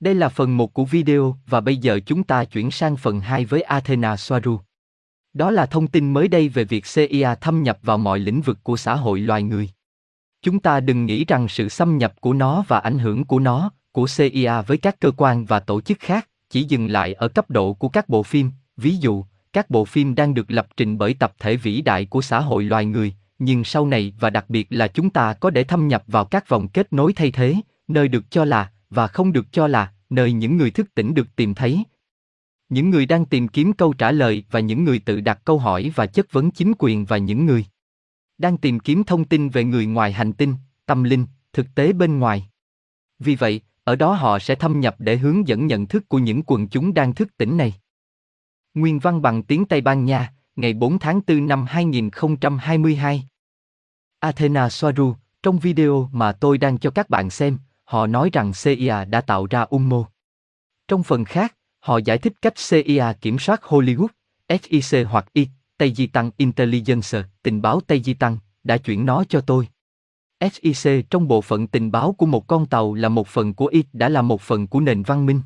Đây 0.00 0.14
là 0.14 0.28
phần 0.28 0.56
1 0.56 0.74
của 0.74 0.84
video 0.84 1.36
và 1.46 1.60
bây 1.60 1.76
giờ 1.76 2.00
chúng 2.06 2.24
ta 2.24 2.44
chuyển 2.44 2.70
sang 2.70 2.96
phần 2.96 3.20
2 3.20 3.44
với 3.44 3.62
Athena 3.62 4.16
Soaru. 4.16 4.60
Đó 5.34 5.50
là 5.50 5.66
thông 5.66 5.86
tin 5.86 6.12
mới 6.12 6.28
đây 6.28 6.48
về 6.48 6.64
việc 6.64 6.84
CIA 6.94 7.34
thâm 7.40 7.62
nhập 7.62 7.78
vào 7.82 7.98
mọi 7.98 8.18
lĩnh 8.18 8.40
vực 8.40 8.58
của 8.62 8.76
xã 8.76 8.94
hội 8.94 9.20
loài 9.20 9.42
người. 9.42 9.70
Chúng 10.42 10.60
ta 10.60 10.80
đừng 10.80 11.06
nghĩ 11.06 11.24
rằng 11.24 11.48
sự 11.48 11.68
xâm 11.68 11.98
nhập 11.98 12.14
của 12.20 12.32
nó 12.32 12.64
và 12.68 12.78
ảnh 12.78 12.98
hưởng 12.98 13.24
của 13.24 13.38
nó, 13.38 13.70
của 13.92 14.06
CIA 14.16 14.62
với 14.62 14.76
các 14.76 15.00
cơ 15.00 15.10
quan 15.16 15.44
và 15.44 15.60
tổ 15.60 15.80
chức 15.80 15.98
khác, 16.00 16.28
chỉ 16.50 16.62
dừng 16.62 16.90
lại 16.90 17.12
ở 17.14 17.28
cấp 17.28 17.50
độ 17.50 17.72
của 17.72 17.88
các 17.88 18.08
bộ 18.08 18.22
phim, 18.22 18.50
ví 18.76 18.96
dụ, 18.96 19.24
các 19.52 19.70
bộ 19.70 19.84
phim 19.84 20.14
đang 20.14 20.34
được 20.34 20.50
lập 20.50 20.68
trình 20.76 20.98
bởi 20.98 21.14
tập 21.14 21.32
thể 21.38 21.56
vĩ 21.56 21.82
đại 21.82 22.06
của 22.06 22.22
xã 22.22 22.40
hội 22.40 22.64
loài 22.64 22.84
người, 22.84 23.14
nhưng 23.38 23.64
sau 23.64 23.86
này 23.86 24.12
và 24.20 24.30
đặc 24.30 24.44
biệt 24.50 24.66
là 24.70 24.88
chúng 24.88 25.10
ta 25.10 25.32
có 25.32 25.50
để 25.50 25.64
thâm 25.64 25.88
nhập 25.88 26.02
vào 26.06 26.24
các 26.24 26.48
vòng 26.48 26.68
kết 26.68 26.92
nối 26.92 27.12
thay 27.12 27.30
thế, 27.30 27.54
nơi 27.88 28.08
được 28.08 28.30
cho 28.30 28.44
là, 28.44 28.70
và 28.90 29.06
không 29.06 29.32
được 29.32 29.52
cho 29.52 29.66
là, 29.66 29.92
nơi 30.10 30.32
những 30.32 30.56
người 30.56 30.70
thức 30.70 30.94
tỉnh 30.94 31.14
được 31.14 31.36
tìm 31.36 31.54
thấy. 31.54 31.84
Những 32.70 32.90
người 32.90 33.06
đang 33.06 33.24
tìm 33.24 33.48
kiếm 33.48 33.72
câu 33.72 33.92
trả 33.92 34.12
lời 34.12 34.44
và 34.50 34.60
những 34.60 34.84
người 34.84 34.98
tự 34.98 35.20
đặt 35.20 35.40
câu 35.44 35.58
hỏi 35.58 35.92
và 35.94 36.06
chất 36.06 36.32
vấn 36.32 36.50
chính 36.50 36.72
quyền 36.78 37.04
và 37.04 37.18
những 37.18 37.46
người 37.46 37.64
đang 38.40 38.56
tìm 38.56 38.80
kiếm 38.80 39.04
thông 39.04 39.24
tin 39.24 39.48
về 39.48 39.64
người 39.64 39.86
ngoài 39.86 40.12
hành 40.12 40.32
tinh, 40.32 40.54
tâm 40.86 41.02
linh, 41.02 41.26
thực 41.52 41.66
tế 41.74 41.92
bên 41.92 42.18
ngoài. 42.18 42.48
Vì 43.18 43.34
vậy, 43.34 43.60
ở 43.84 43.96
đó 43.96 44.12
họ 44.12 44.38
sẽ 44.38 44.54
thâm 44.54 44.80
nhập 44.80 44.96
để 44.98 45.16
hướng 45.16 45.48
dẫn 45.48 45.66
nhận 45.66 45.86
thức 45.86 46.08
của 46.08 46.18
những 46.18 46.42
quần 46.42 46.68
chúng 46.68 46.94
đang 46.94 47.14
thức 47.14 47.36
tỉnh 47.36 47.56
này. 47.56 47.74
Nguyên 48.74 48.98
văn 48.98 49.22
bằng 49.22 49.42
tiếng 49.42 49.64
Tây 49.64 49.80
Ban 49.80 50.04
Nha, 50.04 50.32
ngày 50.56 50.74
4 50.74 50.98
tháng 50.98 51.20
4 51.26 51.46
năm 51.46 51.66
2022. 51.68 53.28
Athena 54.18 54.68
Soaru, 54.68 55.14
trong 55.42 55.58
video 55.58 56.10
mà 56.12 56.32
tôi 56.32 56.58
đang 56.58 56.78
cho 56.78 56.90
các 56.90 57.10
bạn 57.10 57.30
xem, 57.30 57.58
họ 57.84 58.06
nói 58.06 58.30
rằng 58.32 58.52
CIA 58.64 59.04
đã 59.04 59.20
tạo 59.20 59.46
ra 59.46 59.60
UMO. 59.60 60.04
Trong 60.88 61.02
phần 61.02 61.24
khác, 61.24 61.56
họ 61.80 61.98
giải 61.98 62.18
thích 62.18 62.32
cách 62.42 62.54
CIA 62.70 63.12
kiểm 63.20 63.38
soát 63.38 63.62
Hollywood, 63.62 64.08
SIC 64.48 65.06
hoặc 65.08 65.26
I, 65.32 65.48
Tây 65.78 65.94
Di 65.94 66.06
Tăng 66.06 66.30
Intelligence, 66.36 67.22
tình 67.42 67.62
báo 67.62 67.80
Tây 67.86 68.02
Di 68.04 68.14
Tăng, 68.14 68.38
đã 68.64 68.76
chuyển 68.76 69.06
nó 69.06 69.24
cho 69.28 69.40
tôi. 69.40 69.68
SIC 70.52 71.10
trong 71.10 71.28
bộ 71.28 71.40
phận 71.40 71.66
tình 71.66 71.90
báo 71.90 72.12
của 72.12 72.26
một 72.26 72.46
con 72.46 72.66
tàu 72.66 72.94
là 72.94 73.08
một 73.08 73.28
phần 73.28 73.54
của 73.54 73.66
IT 73.66 73.86
đã 73.92 74.08
là 74.08 74.22
một 74.22 74.40
phần 74.40 74.66
của 74.66 74.80
nền 74.80 75.02
văn 75.02 75.26
minh. 75.26 75.40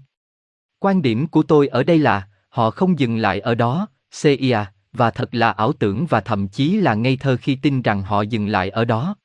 Quan 0.79 1.03
điểm 1.03 1.27
của 1.27 1.43
tôi 1.43 1.69
ở 1.69 1.83
đây 1.83 1.99
là, 1.99 2.29
họ 2.49 2.71
không 2.71 2.99
dừng 2.99 3.17
lại 3.17 3.41
ở 3.41 3.55
đó, 3.55 3.89
CIA, 4.23 4.73
và 4.93 5.11
thật 5.11 5.35
là 5.35 5.51
ảo 5.51 5.73
tưởng 5.73 6.07
và 6.07 6.21
thậm 6.21 6.49
chí 6.49 6.77
là 6.77 6.95
ngây 6.95 7.17
thơ 7.17 7.37
khi 7.41 7.57
tin 7.57 7.83
rằng 7.83 8.03
họ 8.03 8.23
dừng 8.23 8.49
lại 8.49 8.71
ở 8.71 8.85
đó. 8.85 9.17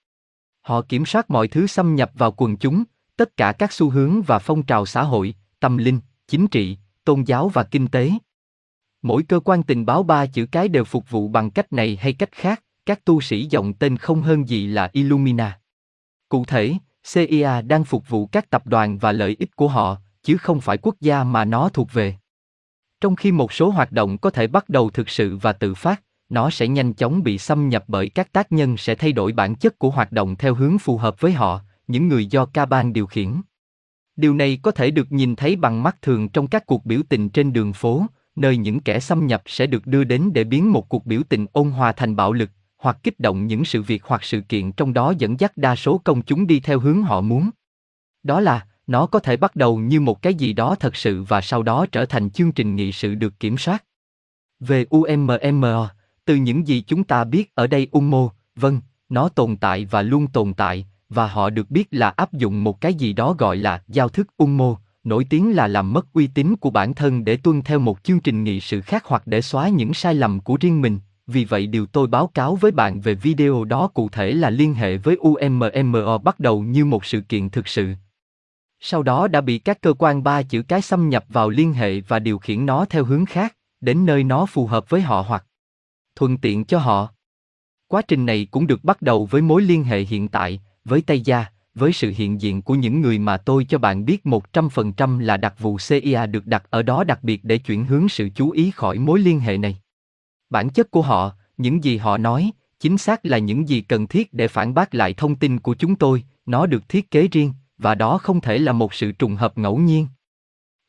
Họ 0.61 0.81
kiểm 0.81 1.05
soát 1.05 1.29
mọi 1.29 1.47
thứ 1.47 1.67
xâm 1.67 1.95
nhập 1.95 2.11
vào 2.13 2.31
quần 2.31 2.57
chúng, 2.57 2.83
tất 3.17 3.37
cả 3.37 3.51
các 3.51 3.73
xu 3.73 3.89
hướng 3.89 4.21
và 4.21 4.39
phong 4.39 4.63
trào 4.63 4.85
xã 4.85 5.03
hội, 5.03 5.35
tâm 5.59 5.77
linh, 5.77 5.99
chính 6.27 6.47
trị, 6.47 6.77
tôn 7.09 7.23
giáo 7.23 7.49
và 7.49 7.63
kinh 7.63 7.87
tế. 7.87 8.11
Mỗi 9.01 9.23
cơ 9.23 9.39
quan 9.39 9.63
tình 9.63 9.85
báo 9.85 10.03
ba 10.03 10.25
chữ 10.25 10.45
cái 10.45 10.67
đều 10.67 10.83
phục 10.83 11.09
vụ 11.09 11.27
bằng 11.27 11.51
cách 11.51 11.73
này 11.73 11.97
hay 12.01 12.13
cách 12.13 12.31
khác, 12.31 12.63
các 12.85 13.05
tu 13.05 13.21
sĩ 13.21 13.45
dòng 13.49 13.73
tên 13.73 13.97
không 13.97 14.21
hơn 14.21 14.49
gì 14.49 14.67
là 14.67 14.89
Illumina. 14.93 15.59
Cụ 16.29 16.45
thể, 16.45 16.73
CIA 17.13 17.61
đang 17.61 17.83
phục 17.83 18.09
vụ 18.09 18.25
các 18.25 18.49
tập 18.49 18.67
đoàn 18.67 18.97
và 18.97 19.11
lợi 19.11 19.35
ích 19.39 19.55
của 19.55 19.67
họ, 19.67 19.97
chứ 20.23 20.37
không 20.37 20.61
phải 20.61 20.77
quốc 20.77 20.95
gia 20.99 21.23
mà 21.23 21.45
nó 21.45 21.69
thuộc 21.69 21.93
về. 21.93 22.15
Trong 23.01 23.15
khi 23.15 23.31
một 23.31 23.53
số 23.53 23.69
hoạt 23.69 23.91
động 23.91 24.17
có 24.17 24.29
thể 24.29 24.47
bắt 24.47 24.69
đầu 24.69 24.89
thực 24.89 25.09
sự 25.09 25.37
và 25.37 25.53
tự 25.53 25.75
phát, 25.75 26.03
nó 26.29 26.49
sẽ 26.49 26.67
nhanh 26.67 26.93
chóng 26.93 27.23
bị 27.23 27.37
xâm 27.37 27.69
nhập 27.69 27.83
bởi 27.87 28.09
các 28.09 28.31
tác 28.31 28.51
nhân 28.51 28.77
sẽ 28.77 28.95
thay 28.95 29.11
đổi 29.11 29.31
bản 29.31 29.55
chất 29.55 29.79
của 29.79 29.89
hoạt 29.89 30.11
động 30.11 30.35
theo 30.35 30.55
hướng 30.55 30.79
phù 30.79 30.97
hợp 30.97 31.21
với 31.21 31.31
họ, 31.31 31.61
những 31.87 32.07
người 32.07 32.25
do 32.25 32.45
ca 32.45 32.65
ban 32.65 32.93
điều 32.93 33.07
khiển. 33.07 33.41
Điều 34.19 34.33
này 34.33 34.59
có 34.61 34.71
thể 34.71 34.91
được 34.91 35.11
nhìn 35.11 35.35
thấy 35.35 35.55
bằng 35.55 35.83
mắt 35.83 36.01
thường 36.01 36.29
trong 36.29 36.47
các 36.47 36.65
cuộc 36.65 36.85
biểu 36.85 37.01
tình 37.09 37.29
trên 37.29 37.53
đường 37.53 37.73
phố, 37.73 38.05
nơi 38.35 38.57
những 38.57 38.79
kẻ 38.79 38.99
xâm 38.99 39.27
nhập 39.27 39.43
sẽ 39.45 39.67
được 39.67 39.87
đưa 39.87 40.03
đến 40.03 40.33
để 40.33 40.43
biến 40.43 40.71
một 40.71 40.89
cuộc 40.89 41.05
biểu 41.05 41.21
tình 41.29 41.45
ôn 41.51 41.69
hòa 41.69 41.91
thành 41.91 42.15
bạo 42.15 42.33
lực, 42.33 42.49
hoặc 42.77 42.97
kích 43.03 43.19
động 43.19 43.47
những 43.47 43.65
sự 43.65 43.81
việc 43.81 44.03
hoặc 44.03 44.23
sự 44.23 44.41
kiện 44.41 44.71
trong 44.71 44.93
đó 44.93 45.13
dẫn 45.17 45.39
dắt 45.39 45.57
đa 45.57 45.75
số 45.75 45.97
công 45.97 46.21
chúng 46.21 46.47
đi 46.47 46.59
theo 46.59 46.79
hướng 46.79 47.01
họ 47.01 47.21
muốn. 47.21 47.49
Đó 48.23 48.39
là, 48.39 48.67
nó 48.87 49.05
có 49.05 49.19
thể 49.19 49.37
bắt 49.37 49.55
đầu 49.55 49.77
như 49.77 50.01
một 50.01 50.21
cái 50.21 50.33
gì 50.33 50.53
đó 50.53 50.75
thật 50.75 50.95
sự 50.95 51.23
và 51.23 51.41
sau 51.41 51.63
đó 51.63 51.85
trở 51.91 52.05
thành 52.05 52.29
chương 52.29 52.51
trình 52.51 52.75
nghị 52.75 52.91
sự 52.91 53.15
được 53.15 53.39
kiểm 53.39 53.57
soát. 53.57 53.83
Về 54.59 54.85
UMMO, 54.89 55.89
từ 56.25 56.35
những 56.35 56.67
gì 56.67 56.81
chúng 56.81 57.03
ta 57.03 57.23
biết 57.23 57.55
ở 57.55 57.67
đây 57.67 57.87
UMO, 57.91 58.29
vâng, 58.55 58.81
nó 59.09 59.29
tồn 59.29 59.57
tại 59.57 59.85
và 59.85 60.01
luôn 60.01 60.27
tồn 60.27 60.53
tại, 60.53 60.87
và 61.09 61.27
họ 61.27 61.49
được 61.49 61.71
biết 61.71 61.87
là 61.91 62.09
áp 62.09 62.33
dụng 62.33 62.63
một 62.63 62.81
cái 62.81 62.93
gì 62.93 63.13
đó 63.13 63.35
gọi 63.37 63.57
là 63.57 63.83
giao 63.87 64.09
thức 64.09 64.27
UMO, 64.37 64.75
nổi 65.03 65.25
tiếng 65.29 65.55
là 65.55 65.67
làm 65.67 65.93
mất 65.93 66.13
uy 66.13 66.27
tín 66.27 66.55
của 66.55 66.69
bản 66.69 66.93
thân 66.93 67.25
để 67.25 67.37
tuân 67.37 67.61
theo 67.61 67.79
một 67.79 68.03
chương 68.03 68.19
trình 68.19 68.43
nghị 68.43 68.59
sự 68.59 68.81
khác 68.81 69.03
hoặc 69.05 69.27
để 69.27 69.41
xóa 69.41 69.69
những 69.69 69.93
sai 69.93 70.15
lầm 70.15 70.39
của 70.39 70.57
riêng 70.59 70.81
mình, 70.81 70.99
vì 71.27 71.45
vậy 71.45 71.67
điều 71.67 71.85
tôi 71.85 72.07
báo 72.07 72.27
cáo 72.27 72.55
với 72.55 72.71
bạn 72.71 73.01
về 73.01 73.15
video 73.15 73.63
đó 73.63 73.87
cụ 73.87 74.09
thể 74.09 74.31
là 74.31 74.49
liên 74.49 74.73
hệ 74.73 74.97
với 74.97 75.15
UMMO 75.15 76.17
bắt 76.17 76.39
đầu 76.39 76.61
như 76.61 76.85
một 76.85 77.05
sự 77.05 77.21
kiện 77.21 77.49
thực 77.49 77.67
sự. 77.67 77.93
Sau 78.79 79.03
đó 79.03 79.27
đã 79.27 79.41
bị 79.41 79.59
các 79.59 79.81
cơ 79.81 79.93
quan 79.93 80.23
ba 80.23 80.43
chữ 80.43 80.61
cái 80.61 80.81
xâm 80.81 81.09
nhập 81.09 81.25
vào 81.29 81.49
liên 81.49 81.73
hệ 81.73 82.01
và 82.01 82.19
điều 82.19 82.37
khiển 82.37 82.65
nó 82.65 82.85
theo 82.85 83.03
hướng 83.03 83.25
khác, 83.25 83.55
đến 83.81 84.05
nơi 84.05 84.23
nó 84.23 84.45
phù 84.45 84.67
hợp 84.67 84.89
với 84.89 85.01
họ 85.01 85.25
hoặc 85.27 85.45
thuận 86.15 86.37
tiện 86.37 86.65
cho 86.65 86.79
họ. 86.79 87.09
Quá 87.87 88.01
trình 88.01 88.25
này 88.25 88.47
cũng 88.51 88.67
được 88.67 88.83
bắt 88.83 89.01
đầu 89.01 89.25
với 89.25 89.41
mối 89.41 89.61
liên 89.61 89.83
hệ 89.83 90.01
hiện 90.01 90.27
tại, 90.27 90.61
với 90.89 91.01
Tây 91.01 91.21
Gia, 91.21 91.45
với 91.75 91.93
sự 91.93 92.13
hiện 92.15 92.41
diện 92.41 92.61
của 92.61 92.75
những 92.75 93.01
người 93.01 93.19
mà 93.19 93.37
tôi 93.37 93.65
cho 93.69 93.77
bạn 93.77 94.05
biết 94.05 94.21
100% 94.25 95.19
là 95.19 95.37
đặc 95.37 95.59
vụ 95.59 95.77
CIA 95.87 96.25
được 96.25 96.45
đặt 96.45 96.63
ở 96.69 96.83
đó 96.83 97.03
đặc 97.03 97.23
biệt 97.23 97.43
để 97.43 97.57
chuyển 97.57 97.85
hướng 97.85 98.09
sự 98.09 98.29
chú 98.35 98.51
ý 98.51 98.71
khỏi 98.71 98.99
mối 98.99 99.19
liên 99.19 99.39
hệ 99.39 99.57
này. 99.57 99.77
Bản 100.49 100.69
chất 100.69 100.91
của 100.91 101.01
họ, 101.01 101.31
những 101.57 101.83
gì 101.83 101.97
họ 101.97 102.17
nói, 102.17 102.51
chính 102.79 102.97
xác 102.97 103.25
là 103.25 103.37
những 103.37 103.69
gì 103.69 103.81
cần 103.81 104.07
thiết 104.07 104.33
để 104.33 104.47
phản 104.47 104.73
bác 104.73 104.95
lại 104.95 105.13
thông 105.13 105.35
tin 105.35 105.59
của 105.59 105.75
chúng 105.75 105.95
tôi, 105.95 106.23
nó 106.45 106.65
được 106.65 106.89
thiết 106.89 107.11
kế 107.11 107.27
riêng, 107.27 107.53
và 107.77 107.95
đó 107.95 108.17
không 108.17 108.41
thể 108.41 108.57
là 108.57 108.71
một 108.71 108.93
sự 108.93 109.11
trùng 109.11 109.35
hợp 109.35 109.57
ngẫu 109.57 109.77
nhiên. 109.77 110.07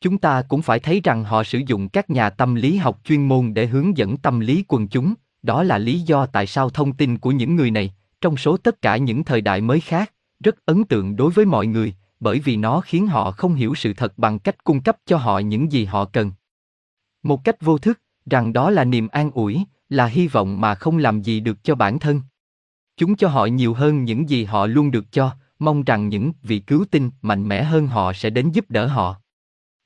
Chúng 0.01 0.17
ta 0.17 0.41
cũng 0.41 0.61
phải 0.61 0.79
thấy 0.79 1.01
rằng 1.03 1.23
họ 1.23 1.43
sử 1.43 1.61
dụng 1.67 1.89
các 1.89 2.09
nhà 2.09 2.29
tâm 2.29 2.55
lý 2.55 2.77
học 2.77 2.99
chuyên 3.03 3.27
môn 3.27 3.53
để 3.53 3.65
hướng 3.65 3.97
dẫn 3.97 4.17
tâm 4.17 4.39
lý 4.39 4.63
quần 4.67 4.87
chúng, 4.87 5.13
đó 5.43 5.63
là 5.63 5.77
lý 5.77 5.99
do 5.99 6.25
tại 6.25 6.47
sao 6.47 6.69
thông 6.69 6.93
tin 6.93 7.17
của 7.17 7.31
những 7.31 7.55
người 7.55 7.71
này, 7.71 7.93
trong 8.21 8.37
số 8.37 8.57
tất 8.57 8.81
cả 8.81 8.97
những 8.97 9.23
thời 9.23 9.41
đại 9.41 9.61
mới 9.61 9.79
khác, 9.79 10.13
rất 10.43 10.65
ấn 10.65 10.83
tượng 10.83 11.15
đối 11.15 11.31
với 11.31 11.45
mọi 11.45 11.67
người, 11.67 11.93
bởi 12.19 12.39
vì 12.39 12.55
nó 12.55 12.81
khiến 12.81 13.07
họ 13.07 13.31
không 13.31 13.53
hiểu 13.53 13.75
sự 13.75 13.93
thật 13.93 14.13
bằng 14.17 14.39
cách 14.39 14.63
cung 14.63 14.81
cấp 14.81 14.97
cho 15.05 15.17
họ 15.17 15.39
những 15.39 15.71
gì 15.71 15.85
họ 15.85 16.05
cần. 16.05 16.31
Một 17.23 17.43
cách 17.43 17.61
vô 17.61 17.77
thức, 17.77 18.01
rằng 18.25 18.53
đó 18.53 18.69
là 18.69 18.83
niềm 18.83 19.07
an 19.07 19.31
ủi, 19.31 19.63
là 19.89 20.05
hy 20.05 20.27
vọng 20.27 20.61
mà 20.61 20.75
không 20.75 20.97
làm 20.97 21.21
gì 21.21 21.39
được 21.39 21.63
cho 21.63 21.75
bản 21.75 21.99
thân. 21.99 22.21
Chúng 22.97 23.15
cho 23.15 23.27
họ 23.27 23.45
nhiều 23.45 23.73
hơn 23.73 24.03
những 24.03 24.29
gì 24.29 24.43
họ 24.43 24.65
luôn 24.65 24.91
được 24.91 25.11
cho, 25.11 25.31
mong 25.59 25.83
rằng 25.83 26.09
những 26.09 26.31
vị 26.43 26.59
cứu 26.59 26.85
tinh 26.91 27.11
mạnh 27.21 27.47
mẽ 27.47 27.63
hơn 27.63 27.87
họ 27.87 28.13
sẽ 28.13 28.29
đến 28.29 28.51
giúp 28.51 28.65
đỡ 28.69 28.87
họ. 28.87 29.15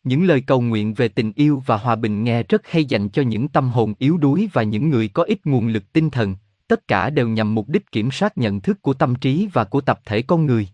Những 0.04 0.24
lời 0.24 0.42
cầu 0.42 0.62
nguyện 0.62 0.94
về 0.94 1.08
tình 1.08 1.34
yêu 1.36 1.64
và 1.66 1.78
hòa 1.78 1.96
bình 1.96 2.24
nghe 2.24 2.44
rất 2.44 2.62
hay 2.68 2.86
dành 2.86 3.10
cho 3.10 3.22
những 3.22 3.48
tâm 3.48 3.70
hồn 3.70 3.94
yếu 4.00 4.18
đuối 4.18 4.50
và 4.54 4.64
những 4.64 4.90
người 4.90 5.08
có 5.08 5.24
ít 5.24 5.40
nguồn 5.46 5.68
lực 5.68 5.94
tinh 5.94 6.10
thần, 6.10 6.36
tất 6.68 6.88
cả 6.88 7.10
đều 7.10 7.28
nhằm 7.28 7.56
mục 7.56 7.70
đích 7.70 7.92
kiểm 7.92 8.12
soát 8.12 8.38
nhận 8.38 8.62
thức 8.62 8.82
của 8.82 8.94
tâm 8.94 9.16
trí 9.16 9.48
và 9.54 9.64
của 9.64 9.82
tập 9.82 10.00
thể 10.06 10.22
con 10.22 10.46
người. 10.46 10.68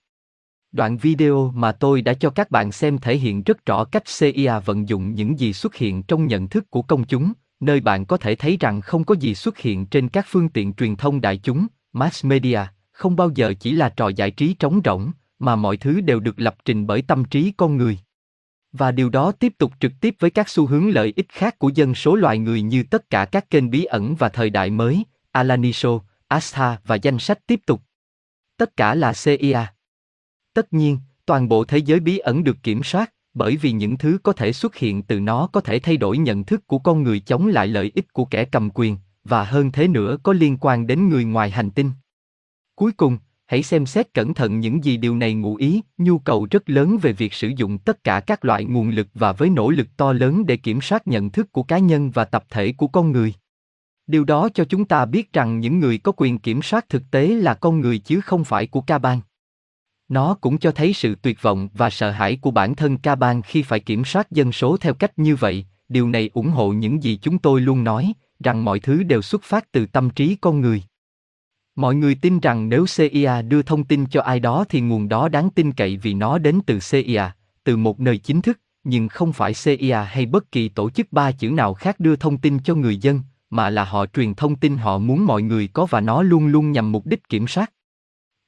Đoạn 0.71 0.97
video 0.97 1.51
mà 1.55 1.71
tôi 1.71 2.01
đã 2.01 2.13
cho 2.13 2.29
các 2.29 2.51
bạn 2.51 2.71
xem 2.71 2.97
thể 2.97 3.17
hiện 3.17 3.43
rất 3.43 3.65
rõ 3.65 3.83
cách 3.83 4.03
CIA 4.19 4.59
vận 4.65 4.89
dụng 4.89 5.15
những 5.15 5.39
gì 5.39 5.53
xuất 5.53 5.75
hiện 5.75 6.03
trong 6.03 6.27
nhận 6.27 6.47
thức 6.47 6.69
của 6.69 6.81
công 6.81 7.03
chúng, 7.03 7.33
nơi 7.59 7.79
bạn 7.79 8.05
có 8.05 8.17
thể 8.17 8.35
thấy 8.35 8.57
rằng 8.59 8.81
không 8.81 9.03
có 9.03 9.15
gì 9.15 9.35
xuất 9.35 9.57
hiện 9.57 9.85
trên 9.85 10.09
các 10.09 10.25
phương 10.29 10.49
tiện 10.49 10.73
truyền 10.73 10.95
thông 10.95 11.21
đại 11.21 11.37
chúng, 11.37 11.67
mass 11.93 12.25
media, 12.25 12.59
không 12.91 13.15
bao 13.15 13.29
giờ 13.35 13.53
chỉ 13.59 13.71
là 13.71 13.89
trò 13.89 14.07
giải 14.07 14.31
trí 14.31 14.53
trống 14.53 14.81
rỗng, 14.85 15.11
mà 15.39 15.55
mọi 15.55 15.77
thứ 15.77 16.01
đều 16.01 16.19
được 16.19 16.39
lập 16.39 16.55
trình 16.65 16.87
bởi 16.87 17.01
tâm 17.01 17.25
trí 17.25 17.53
con 17.57 17.77
người. 17.77 17.99
Và 18.71 18.91
điều 18.91 19.09
đó 19.09 19.31
tiếp 19.31 19.53
tục 19.57 19.71
trực 19.79 19.91
tiếp 20.01 20.15
với 20.19 20.29
các 20.29 20.49
xu 20.49 20.65
hướng 20.65 20.89
lợi 20.89 21.13
ích 21.15 21.29
khác 21.29 21.59
của 21.59 21.69
dân 21.69 21.95
số 21.95 22.15
loài 22.15 22.37
người 22.37 22.61
như 22.61 22.83
tất 22.83 23.09
cả 23.09 23.25
các 23.25 23.49
kênh 23.49 23.69
bí 23.69 23.83
ẩn 23.83 24.15
và 24.15 24.29
thời 24.29 24.49
đại 24.49 24.69
mới, 24.69 25.03
Alaniso, 25.31 25.99
Astha 26.27 26.77
và 26.85 26.95
danh 26.95 27.19
sách 27.19 27.39
tiếp 27.47 27.59
tục. 27.65 27.81
Tất 28.57 28.77
cả 28.77 28.95
là 28.95 29.13
CIA. 29.13 29.73
Tất 30.53 30.73
nhiên, 30.73 30.99
toàn 31.25 31.49
bộ 31.49 31.63
thế 31.63 31.77
giới 31.77 31.99
bí 31.99 32.17
ẩn 32.17 32.43
được 32.43 32.57
kiểm 32.63 32.83
soát, 32.83 33.13
bởi 33.33 33.57
vì 33.57 33.71
những 33.71 33.97
thứ 33.97 34.17
có 34.23 34.33
thể 34.33 34.53
xuất 34.53 34.75
hiện 34.75 35.03
từ 35.03 35.19
nó 35.19 35.47
có 35.47 35.61
thể 35.61 35.79
thay 35.79 35.97
đổi 35.97 36.17
nhận 36.17 36.43
thức 36.43 36.67
của 36.67 36.79
con 36.79 37.03
người 37.03 37.19
chống 37.19 37.47
lại 37.47 37.67
lợi 37.67 37.91
ích 37.95 38.13
của 38.13 38.25
kẻ 38.25 38.45
cầm 38.45 38.69
quyền, 38.73 38.97
và 39.23 39.43
hơn 39.43 39.71
thế 39.71 39.87
nữa 39.87 40.17
có 40.23 40.33
liên 40.33 40.57
quan 40.61 40.87
đến 40.87 41.09
người 41.09 41.23
ngoài 41.23 41.49
hành 41.49 41.71
tinh. 41.71 41.91
Cuối 42.75 42.91
cùng, 42.91 43.17
hãy 43.45 43.63
xem 43.63 43.85
xét 43.85 44.13
cẩn 44.13 44.33
thận 44.33 44.59
những 44.59 44.83
gì 44.83 44.97
điều 44.97 45.15
này 45.15 45.33
ngụ 45.33 45.55
ý, 45.55 45.81
nhu 45.97 46.19
cầu 46.19 46.47
rất 46.51 46.69
lớn 46.69 46.97
về 47.01 47.13
việc 47.13 47.33
sử 47.33 47.47
dụng 47.47 47.77
tất 47.77 48.03
cả 48.03 48.19
các 48.19 48.45
loại 48.45 48.65
nguồn 48.65 48.89
lực 48.89 49.07
và 49.13 49.31
với 49.31 49.49
nỗ 49.49 49.69
lực 49.69 49.87
to 49.97 50.13
lớn 50.13 50.45
để 50.45 50.57
kiểm 50.57 50.81
soát 50.81 51.07
nhận 51.07 51.29
thức 51.29 51.51
của 51.51 51.63
cá 51.63 51.77
nhân 51.77 52.11
và 52.11 52.25
tập 52.25 52.43
thể 52.49 52.73
của 52.77 52.87
con 52.87 53.11
người. 53.11 53.33
Điều 54.11 54.23
đó 54.23 54.49
cho 54.53 54.65
chúng 54.65 54.85
ta 54.85 55.05
biết 55.05 55.33
rằng 55.33 55.59
những 55.59 55.79
người 55.79 55.97
có 55.97 56.11
quyền 56.17 56.39
kiểm 56.39 56.61
soát 56.61 56.89
thực 56.89 57.03
tế 57.11 57.27
là 57.27 57.53
con 57.53 57.79
người 57.79 57.97
chứ 57.97 58.21
không 58.21 58.43
phải 58.43 58.67
của 58.67 58.81
ca 58.81 58.97
bang. 58.97 59.21
Nó 60.09 60.33
cũng 60.41 60.57
cho 60.57 60.71
thấy 60.71 60.93
sự 60.93 61.15
tuyệt 61.15 61.41
vọng 61.41 61.69
và 61.73 61.89
sợ 61.89 62.11
hãi 62.11 62.37
của 62.41 62.51
bản 62.51 62.75
thân 62.75 62.97
ca 62.97 63.15
bang 63.15 63.41
khi 63.41 63.63
phải 63.63 63.79
kiểm 63.79 64.05
soát 64.05 64.31
dân 64.31 64.51
số 64.51 64.77
theo 64.77 64.93
cách 64.93 65.19
như 65.19 65.35
vậy, 65.35 65.65
điều 65.89 66.09
này 66.09 66.29
ủng 66.33 66.49
hộ 66.49 66.69
những 66.69 67.03
gì 67.03 67.19
chúng 67.21 67.37
tôi 67.37 67.61
luôn 67.61 67.83
nói, 67.83 68.13
rằng 68.43 68.65
mọi 68.65 68.79
thứ 68.79 69.03
đều 69.03 69.21
xuất 69.21 69.43
phát 69.43 69.71
từ 69.71 69.85
tâm 69.85 70.09
trí 70.09 70.37
con 70.41 70.61
người. 70.61 70.83
Mọi 71.75 71.95
người 71.95 72.15
tin 72.15 72.39
rằng 72.39 72.69
nếu 72.69 72.85
CIA 72.97 73.41
đưa 73.41 73.61
thông 73.61 73.83
tin 73.83 74.05
cho 74.05 74.21
ai 74.21 74.39
đó 74.39 74.65
thì 74.69 74.81
nguồn 74.81 75.09
đó 75.09 75.29
đáng 75.29 75.49
tin 75.49 75.71
cậy 75.71 75.97
vì 75.97 76.13
nó 76.13 76.37
đến 76.37 76.59
từ 76.65 76.79
CIA, 76.91 77.31
từ 77.63 77.77
một 77.77 77.99
nơi 77.99 78.17
chính 78.17 78.41
thức, 78.41 78.59
nhưng 78.83 79.07
không 79.07 79.33
phải 79.33 79.53
CIA 79.63 80.03
hay 80.03 80.25
bất 80.25 80.51
kỳ 80.51 80.69
tổ 80.69 80.89
chức 80.89 81.13
ba 81.13 81.31
chữ 81.31 81.49
nào 81.49 81.73
khác 81.73 81.99
đưa 81.99 82.15
thông 82.15 82.37
tin 82.37 82.59
cho 82.59 82.75
người 82.75 82.97
dân, 82.97 83.21
mà 83.51 83.69
là 83.69 83.83
họ 83.83 84.05
truyền 84.05 84.33
thông 84.33 84.55
tin 84.55 84.77
họ 84.77 84.97
muốn 84.97 85.25
mọi 85.25 85.41
người 85.41 85.67
có 85.67 85.85
và 85.85 86.01
nó 86.01 86.21
luôn 86.21 86.47
luôn 86.47 86.71
nhằm 86.71 86.91
mục 86.91 87.05
đích 87.05 87.29
kiểm 87.29 87.47
soát. 87.47 87.71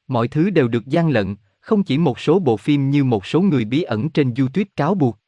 Mọi 0.07 0.27
thứ 0.27 0.49
đều 0.49 0.67
được 0.67 0.87
gian 0.87 1.09
lận, 1.09 1.35
không 1.59 1.83
chỉ 1.83 1.97
một 1.97 2.19
số 2.19 2.39
bộ 2.39 2.57
phim 2.57 2.89
như 2.89 3.03
một 3.03 3.25
số 3.25 3.41
người 3.41 3.65
bí 3.65 3.81
ẩn 3.81 4.09
trên 4.09 4.33
YouTube 4.33 4.69
cáo 4.75 4.95
buộc. 4.95 5.19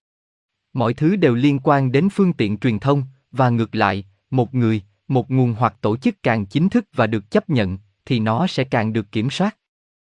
Mọi 0.74 0.94
thứ 0.94 1.15
đều 1.15 1.36
liên 1.36 1.60
quan 1.63 1.91
đến 1.91 2.10
phương 2.10 2.34
tiện 2.34 2.58
truyền 2.58 2.79
thông, 2.79 3.03
và 3.32 3.50
ngược 3.50 3.75
lại, 3.75 4.05
một 4.29 4.55
người, 4.55 4.82
một 5.08 5.32
nguồn 5.32 5.53
hoặc 5.53 5.75
tổ 5.82 5.98
chức 5.98 6.24
càng 6.24 6.46
chính 6.46 6.70
thức 6.70 6.86
và 6.94 7.08
được 7.08 7.32
chấp 7.32 7.50
nhận, 7.50 7.77
thì 8.05 8.20
nó 8.20 8.48
sẽ 8.48 8.63
càng 8.63 8.94
được 8.94 9.12
kiểm 9.12 9.29
soát. 9.29 9.58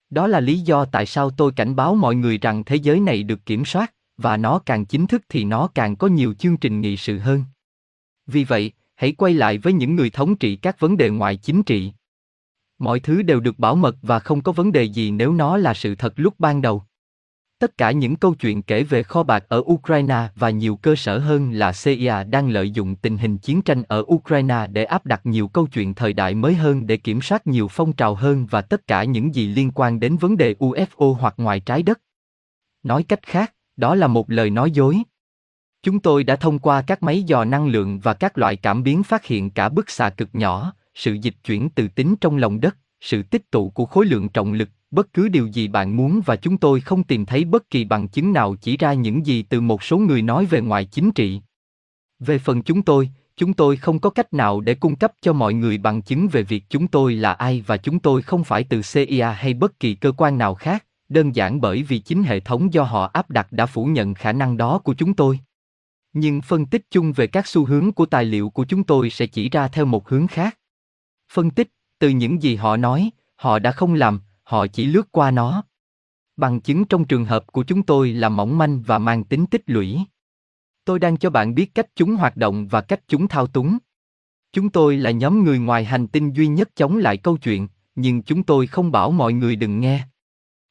Đó 0.09 0.27
là 0.27 0.39
lý 0.39 0.59
do 0.59 0.85
tại 0.85 1.05
sao 1.05 1.29
tôi 1.29 1.51
cảnh 1.51 1.75
báo 1.75 1.95
mọi 1.95 2.15
người 2.15 2.37
rằng 2.37 2.63
thế 2.63 2.75
giới 2.75 2.99
này 2.99 3.23
được 3.23 3.45
kiểm 3.45 3.65
soát, 3.65 3.93
và 4.17 4.37
nó 4.37 4.59
càng 4.59 4.85
chính 4.85 5.07
thức 5.07 5.21
thì 5.29 5.43
nó 5.43 5.67
càng 5.67 5.95
có 5.95 6.07
nhiều 6.07 6.33
chương 6.33 6.57
trình 6.57 6.81
nghị 6.81 6.97
sự 6.97 7.19
hơn. 7.19 7.43
Vì 8.27 8.43
vậy, 8.43 8.71
hãy 8.99 9.11
quay 9.11 9.33
lại 9.33 9.57
với 9.57 9.73
những 9.73 9.95
người 9.95 10.09
thống 10.09 10.35
trị 10.35 10.55
các 10.55 10.79
vấn 10.79 10.97
đề 10.97 11.09
ngoại 11.09 11.37
chính 11.37 11.63
trị. 11.63 11.91
Mọi 12.79 12.99
thứ 12.99 13.21
đều 13.21 13.39
được 13.39 13.59
bảo 13.59 13.75
mật 13.75 13.95
và 14.01 14.19
không 14.19 14.41
có 14.41 14.51
vấn 14.51 14.71
đề 14.71 14.83
gì 14.83 15.11
nếu 15.11 15.33
nó 15.33 15.57
là 15.57 15.73
sự 15.73 15.95
thật 15.95 16.13
lúc 16.15 16.33
ban 16.39 16.61
đầu. 16.61 16.83
Tất 17.59 17.77
cả 17.77 17.91
những 17.91 18.15
câu 18.15 18.33
chuyện 18.33 18.61
kể 18.61 18.83
về 18.83 19.03
kho 19.03 19.23
bạc 19.23 19.45
ở 19.47 19.63
Ukraine 19.65 20.27
và 20.35 20.49
nhiều 20.49 20.75
cơ 20.75 20.95
sở 20.95 21.17
hơn 21.17 21.51
là 21.51 21.71
CIA 21.83 22.23
đang 22.23 22.49
lợi 22.49 22.71
dụng 22.71 22.95
tình 22.95 23.17
hình 23.17 23.37
chiến 23.37 23.61
tranh 23.61 23.83
ở 23.87 24.03
Ukraine 24.07 24.67
để 24.71 24.83
áp 24.83 25.05
đặt 25.05 25.25
nhiều 25.25 25.47
câu 25.47 25.67
chuyện 25.67 25.93
thời 25.93 26.13
đại 26.13 26.35
mới 26.35 26.55
hơn 26.55 26.87
để 26.87 26.97
kiểm 26.97 27.21
soát 27.21 27.47
nhiều 27.47 27.67
phong 27.67 27.93
trào 27.93 28.15
hơn 28.15 28.47
và 28.49 28.61
tất 28.61 28.87
cả 28.87 29.03
những 29.03 29.35
gì 29.35 29.47
liên 29.47 29.71
quan 29.75 29.99
đến 29.99 30.17
vấn 30.17 30.37
đề 30.37 30.55
UFO 30.59 31.13
hoặc 31.13 31.33
ngoài 31.37 31.59
trái 31.59 31.83
đất. 31.83 32.01
Nói 32.83 33.03
cách 33.03 33.21
khác, 33.23 33.53
đó 33.75 33.95
là 33.95 34.07
một 34.07 34.31
lời 34.31 34.49
nói 34.49 34.71
dối. 34.71 35.03
Chúng 35.83 35.99
tôi 35.99 36.23
đã 36.23 36.35
thông 36.35 36.59
qua 36.59 36.81
các 36.81 37.03
máy 37.03 37.23
dò 37.23 37.45
năng 37.45 37.67
lượng 37.67 37.99
và 37.99 38.13
các 38.13 38.37
loại 38.37 38.55
cảm 38.55 38.83
biến 38.83 39.03
phát 39.03 39.25
hiện 39.25 39.49
cả 39.49 39.69
bức 39.69 39.89
xạ 39.89 40.09
cực 40.09 40.29
nhỏ, 40.33 40.73
sự 40.95 41.13
dịch 41.13 41.35
chuyển 41.43 41.69
từ 41.69 41.87
tính 41.87 42.15
trong 42.21 42.37
lòng 42.37 42.59
đất, 42.59 42.77
sự 43.01 43.23
tích 43.23 43.51
tụ 43.51 43.69
của 43.69 43.85
khối 43.85 44.05
lượng 44.05 44.29
trọng 44.29 44.53
lực, 44.53 44.69
bất 44.91 45.13
cứ 45.13 45.29
điều 45.29 45.47
gì 45.47 45.67
bạn 45.67 45.97
muốn 45.97 46.21
và 46.25 46.35
chúng 46.35 46.57
tôi 46.57 46.81
không 46.81 47.03
tìm 47.03 47.25
thấy 47.25 47.45
bất 47.45 47.69
kỳ 47.69 47.83
bằng 47.83 48.07
chứng 48.07 48.33
nào 48.33 48.55
chỉ 48.61 48.77
ra 48.77 48.93
những 48.93 49.25
gì 49.25 49.41
từ 49.43 49.61
một 49.61 49.83
số 49.83 49.97
người 49.97 50.21
nói 50.21 50.45
về 50.45 50.61
ngoại 50.61 50.85
chính 50.85 51.11
trị. 51.11 51.41
Về 52.19 52.39
phần 52.39 52.63
chúng 52.63 52.81
tôi, 52.81 53.09
chúng 53.37 53.53
tôi 53.53 53.77
không 53.77 53.99
có 53.99 54.09
cách 54.09 54.33
nào 54.33 54.61
để 54.61 54.75
cung 54.75 54.95
cấp 54.95 55.13
cho 55.21 55.33
mọi 55.33 55.53
người 55.53 55.77
bằng 55.77 56.01
chứng 56.01 56.27
về 56.27 56.43
việc 56.43 56.63
chúng 56.69 56.87
tôi 56.87 57.15
là 57.15 57.33
ai 57.33 57.63
và 57.67 57.77
chúng 57.77 57.99
tôi 57.99 58.21
không 58.21 58.43
phải 58.43 58.63
từ 58.63 58.81
CIA 58.93 59.31
hay 59.31 59.53
bất 59.53 59.79
kỳ 59.79 59.95
cơ 59.95 60.11
quan 60.17 60.37
nào 60.37 60.55
khác, 60.55 60.85
đơn 61.09 61.35
giản 61.35 61.61
bởi 61.61 61.83
vì 61.83 61.99
chính 61.99 62.23
hệ 62.23 62.39
thống 62.39 62.73
do 62.73 62.83
họ 62.83 63.09
áp 63.13 63.29
đặt 63.29 63.51
đã 63.51 63.65
phủ 63.65 63.85
nhận 63.85 64.13
khả 64.13 64.31
năng 64.31 64.57
đó 64.57 64.79
của 64.79 64.93
chúng 64.93 65.13
tôi. 65.13 65.39
Nhưng 66.19 66.41
phân 66.41 66.65
tích 66.65 66.91
chung 66.91 67.13
về 67.13 67.27
các 67.27 67.47
xu 67.47 67.65
hướng 67.65 67.91
của 67.91 68.05
tài 68.05 68.25
liệu 68.25 68.49
của 68.49 68.65
chúng 68.65 68.83
tôi 68.83 69.09
sẽ 69.09 69.27
chỉ 69.27 69.49
ra 69.49 69.67
theo 69.67 69.85
một 69.85 70.09
hướng 70.09 70.27
khác. 70.27 70.59
Phân 71.33 71.51
tích, 71.51 71.71
từ 71.99 72.09
những 72.09 72.41
gì 72.41 72.55
họ 72.55 72.77
nói, 72.77 73.09
họ 73.35 73.59
đã 73.59 73.71
không 73.71 73.93
làm, 73.93 74.21
họ 74.43 74.67
chỉ 74.67 74.85
lướt 74.85 75.11
qua 75.11 75.31
nó. 75.31 75.63
Bằng 76.37 76.61
chứng 76.61 76.85
trong 76.85 77.05
trường 77.05 77.25
hợp 77.25 77.47
của 77.47 77.63
chúng 77.63 77.83
tôi 77.83 78.13
là 78.13 78.29
mỏng 78.29 78.57
manh 78.57 78.81
và 78.81 78.97
mang 78.97 79.23
tính 79.23 79.45
tích 79.45 79.63
lũy. 79.65 79.99
Tôi 80.85 80.99
đang 80.99 81.17
cho 81.17 81.29
bạn 81.29 81.55
biết 81.55 81.75
cách 81.75 81.87
chúng 81.95 82.15
hoạt 82.15 82.37
động 82.37 82.67
và 82.67 82.81
cách 82.81 83.01
chúng 83.07 83.27
thao 83.27 83.47
túng. 83.47 83.77
Chúng 84.51 84.69
tôi 84.69 84.97
là 84.97 85.11
nhóm 85.11 85.43
người 85.43 85.59
ngoài 85.59 85.85
hành 85.85 86.07
tinh 86.07 86.33
duy 86.33 86.47
nhất 86.47 86.69
chống 86.75 86.97
lại 86.97 87.17
câu 87.17 87.37
chuyện, 87.37 87.67
nhưng 87.95 88.23
chúng 88.23 88.43
tôi 88.43 88.67
không 88.67 88.91
bảo 88.91 89.11
mọi 89.11 89.33
người 89.33 89.55
đừng 89.55 89.79
nghe. 89.79 90.07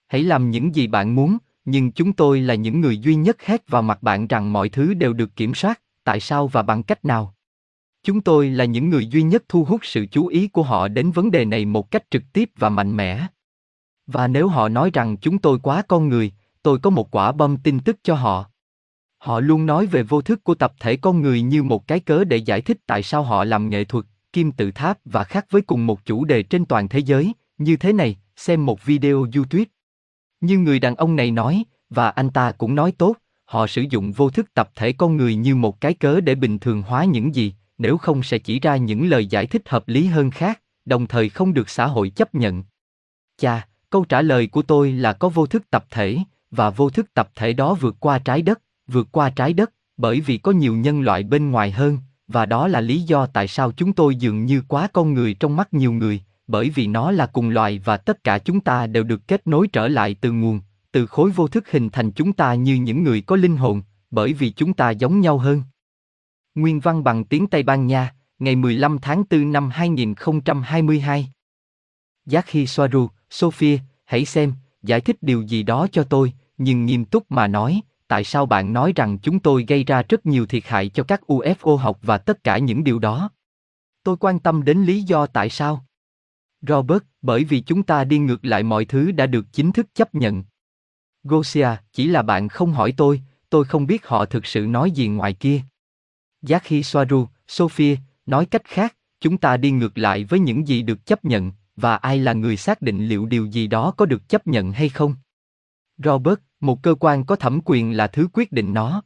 Hãy 0.09 0.23
làm 0.23 0.51
những 0.51 0.75
gì 0.75 0.87
bạn 0.87 1.15
muốn, 1.15 1.39
nhưng 1.71 1.93
chúng 1.93 2.13
tôi 2.13 2.41
là 2.41 2.55
những 2.55 2.81
người 2.81 2.99
duy 2.99 3.15
nhất 3.15 3.43
hét 3.43 3.69
vào 3.69 3.83
mặt 3.83 4.03
bạn 4.03 4.27
rằng 4.27 4.53
mọi 4.53 4.69
thứ 4.69 4.95
đều 4.95 5.13
được 5.13 5.37
kiểm 5.37 5.55
soát, 5.55 5.81
tại 6.05 6.21
sao 6.21 6.49
và 6.49 6.63
bằng 6.63 6.83
cách 6.83 7.05
nào. 7.05 7.35
Chúng 8.03 8.21
tôi 8.21 8.51
là 8.51 8.65
những 8.65 8.91
người 8.91 9.07
duy 9.07 9.23
nhất 9.23 9.45
thu 9.49 9.65
hút 9.65 9.81
sự 9.85 10.07
chú 10.07 10.27
ý 10.27 10.49
của 10.49 10.63
họ 10.63 10.89
đến 10.89 11.11
vấn 11.11 11.31
đề 11.31 11.45
này 11.45 11.65
một 11.65 11.91
cách 11.91 12.11
trực 12.11 12.23
tiếp 12.33 12.51
và 12.57 12.69
mạnh 12.69 12.97
mẽ. 12.97 13.27
Và 14.07 14.29
nếu 14.29 14.49
họ 14.49 14.69
nói 14.69 14.91
rằng 14.93 15.17
chúng 15.17 15.39
tôi 15.39 15.59
quá 15.59 15.83
con 15.89 16.09
người, 16.09 16.33
tôi 16.63 16.79
có 16.79 16.91
một 16.91 17.11
quả 17.11 17.33
bom 17.33 17.57
tin 17.57 17.81
tức 17.81 17.97
cho 18.03 18.15
họ. 18.15 18.51
Họ 19.19 19.41
luôn 19.41 19.67
nói 19.67 19.87
về 19.87 20.03
vô 20.03 20.23
thức 20.23 20.45
của 20.45 20.55
tập 20.55 20.73
thể 20.81 20.97
con 20.97 21.23
người 21.23 21.43
như 21.43 21.63
một 21.63 21.87
cái 21.89 22.01
cớ 22.01 22.25
để 22.25 22.37
giải 22.37 22.61
thích 22.61 22.79
tại 22.87 23.03
sao 23.03 23.23
họ 23.23 23.45
làm 23.45 23.71
nghệ 23.71 23.85
thuật, 23.85 24.05
kim 24.33 24.53
tự 24.53 24.71
tháp 24.71 24.99
và 25.05 25.25
khác 25.25 25.47
với 25.51 25.63
cùng 25.63 25.87
một 25.87 26.05
chủ 26.05 26.25
đề 26.25 26.43
trên 26.43 26.65
toàn 26.65 26.89
thế 26.89 26.99
giới, 26.99 27.33
như 27.59 27.77
thế 27.77 27.93
này, 27.93 28.17
xem 28.37 28.67
một 28.67 28.85
video 28.85 29.27
YouTube. 29.35 29.65
Như 30.41 30.59
người 30.59 30.79
đàn 30.79 30.95
ông 30.95 31.17
này 31.17 31.31
nói, 31.31 31.65
và 31.91 32.11
anh 32.11 32.31
ta 32.31 32.53
cũng 32.53 32.75
nói 32.75 32.93
tốt, 32.93 33.17
họ 33.45 33.67
sử 33.67 33.85
dụng 33.91 34.13
vô 34.13 34.31
thức 34.31 34.55
tập 34.55 34.71
thể 34.75 34.93
con 34.93 35.17
người 35.17 35.35
như 35.35 35.57
một 35.57 35.81
cái 35.81 35.95
cớ 35.95 36.21
để 36.21 36.35
bình 36.35 36.59
thường 36.59 36.83
hóa 36.83 37.05
những 37.05 37.35
gì, 37.35 37.55
nếu 37.79 37.99
không 37.99 38.23
sẽ 38.23 38.39
chỉ 38.39 38.61
ra 38.61 38.77
những 38.77 39.09
lời 39.09 39.27
giải 39.27 39.47
thích 39.47 39.69
hợp 39.69 39.89
lý 39.89 40.07
hơn 40.07 40.31
khác, 40.31 40.61
đồng 40.85 41.07
thời 41.07 41.29
không 41.29 41.55
được 41.55 41.69
xã 41.69 41.87
hội 41.87 42.11
chấp 42.11 42.35
nhận. 42.35 42.65
Chà, 43.37 43.69
câu 43.91 44.05
trả 44.05 44.23
lời 44.23 44.47
của 44.47 44.63
tôi 44.63 44.93
là 44.93 45.13
có 45.13 45.29
vô 45.29 45.47
thức 45.47 45.71
tập 45.71 45.85
thể, 45.91 46.19
và 46.51 46.71
vô 46.71 46.91
thức 46.91 47.15
tập 47.15 47.31
thể 47.35 47.53
đó 47.53 47.75
vượt 47.75 47.97
qua 48.01 48.19
trái 48.19 48.43
đất, 48.43 48.61
vượt 48.87 49.09
qua 49.13 49.31
trái 49.31 49.53
đất, 49.53 49.73
bởi 49.97 50.21
vì 50.21 50.39
có 50.39 50.53
nhiều 50.53 50.77
nhân 50.77 51.01
loại 51.01 51.23
bên 51.23 51.51
ngoài 51.51 51.71
hơn, 51.71 51.99
và 52.29 52.47
đó 52.47 52.69
là 52.69 52.81
lý 52.81 53.03
do 53.03 53.27
tại 53.27 53.49
sao 53.49 53.73
chúng 53.73 53.93
tôi 53.93 54.17
dường 54.17 54.45
như 54.45 54.63
quá 54.69 54.89
con 54.93 55.15
người 55.15 55.35
trong 55.35 55.57
mắt 55.57 55.75
nhiều 55.75 55.93
người, 55.93 56.21
bởi 56.49 56.71
vì 56.71 56.87
nó 56.87 57.11
là 57.11 57.27
cùng 57.27 57.51
loài 57.51 57.81
và 57.85 57.97
tất 57.97 58.25
cả 58.25 58.39
chúng 58.39 58.61
ta 58.61 58.87
đều 58.87 59.05
được 59.05 59.29
kết 59.29 59.47
nối 59.47 59.69
trở 59.69 59.89
lại 59.89 60.17
từ 60.21 60.33
nguồn, 60.33 60.61
từ 60.93 61.07
khối 61.07 61.31
vô 61.31 61.49
thức 61.49 61.71
hình 61.71 61.91
thành 61.91 62.13
chúng 62.13 62.33
ta 62.33 62.55
như 62.55 62.75
những 62.75 63.05
người 63.05 63.21
có 63.21 63.37
linh 63.37 63.57
hồn, 63.57 63.83
bởi 64.11 64.33
vì 64.33 64.51
chúng 64.51 64.75
ta 64.75 64.91
giống 64.91 65.21
nhau 65.21 65.39
hơn. 65.39 65.63
Nguyên 66.55 66.81
văn 66.81 67.05
bằng 67.05 67.25
tiếng 67.25 67.47
Tây 67.47 67.63
Ban 67.63 67.87
Nha, 67.87 68.15
ngày 68.39 68.57
15 68.57 68.99
tháng 68.99 69.25
4 69.31 69.53
năm 69.53 69.71
2022. 69.71 71.33
Giác 72.27 72.47
khi 72.47 72.67
Soaru, 72.67 73.09
Sophia, 73.31 73.79
hãy 74.05 74.25
xem, 74.25 74.53
giải 74.83 75.01
thích 75.01 75.17
điều 75.21 75.43
gì 75.43 75.63
đó 75.63 75.87
cho 75.93 76.05
tôi, 76.05 76.33
nhưng 76.59 76.87
nghiêm 76.87 77.05
túc 77.05 77.31
mà 77.31 77.47
nói, 77.47 77.81
tại 78.09 78.25
sao 78.25 78.47
bạn 78.47 78.73
nói 78.73 78.93
rằng 78.97 79.19
chúng 79.19 79.41
tôi 79.41 79.65
gây 79.69 79.85
ra 79.85 80.03
rất 80.09 80.27
nhiều 80.27 80.47
thiệt 80.47 80.63
hại 80.67 80.89
cho 80.89 81.03
các 81.03 81.21
UFO 81.27 81.77
học 81.77 81.99
và 82.03 82.19
tất 82.19 82.45
cả 82.45 82.59
những 82.59 82.85
điều 82.85 82.99
đó? 82.99 83.31
Tôi 84.03 84.17
quan 84.17 84.39
tâm 84.39 84.65
đến 84.65 84.85
lý 84.85 85.03
do 85.03 85.27
tại 85.27 85.51
sao. 85.51 85.85
Robert, 86.63 87.03
bởi 87.23 87.45
vì 87.45 87.61
chúng 87.61 87.83
ta 87.83 88.05
đi 88.05 88.19
ngược 88.19 88.45
lại 88.45 88.63
mọi 88.63 88.85
thứ 88.85 89.13
đã 89.13 89.27
được 89.27 89.47
chính 89.53 89.73
thức 89.73 89.87
chấp 89.95 90.15
nhận. 90.15 90.45
Gosia, 91.25 91.69
chỉ 91.93 92.09
là 92.09 92.23
bạn 92.23 92.49
không 92.49 92.73
hỏi 92.73 92.95
tôi, 92.97 93.23
tôi 93.51 93.65
không 93.65 93.87
biết 93.87 94.07
họ 94.07 94.25
thực 94.25 94.47
sự 94.47 94.67
nói 94.67 94.91
gì 94.91 95.09
ngoài 95.09 95.33
kia. 95.33 95.61
Giác 96.43 96.63
khi 96.65 96.83
Soaru, 96.83 97.27
Sophia, 97.49 97.97
nói 98.27 98.47
cách 98.47 98.65
khác, 98.65 98.97
chúng 99.21 99.39
ta 99.39 99.57
đi 99.57 99.71
ngược 99.71 99.99
lại 99.99 100.25
với 100.25 100.41
những 100.41 100.69
gì 100.69 100.83
được 100.83 101.07
chấp 101.07 101.25
nhận, 101.25 101.53
và 101.77 101.97
ai 101.97 102.19
là 102.19 102.33
người 102.33 102.57
xác 102.57 102.83
định 102.83 103.07
liệu 103.07 103.27
điều 103.27 103.47
gì 103.47 103.67
đó 103.67 103.95
có 103.97 104.07
được 104.07 104.29
chấp 104.29 104.47
nhận 104.47 104.73
hay 104.73 104.89
không? 104.89 105.15
Robert, 106.05 106.39
một 106.61 106.83
cơ 106.83 106.95
quan 107.01 107.25
có 107.25 107.37
thẩm 107.37 107.61
quyền 107.65 107.97
là 107.97 108.07
thứ 108.07 108.29
quyết 108.33 108.53
định 108.53 108.75
nó. 108.75 109.03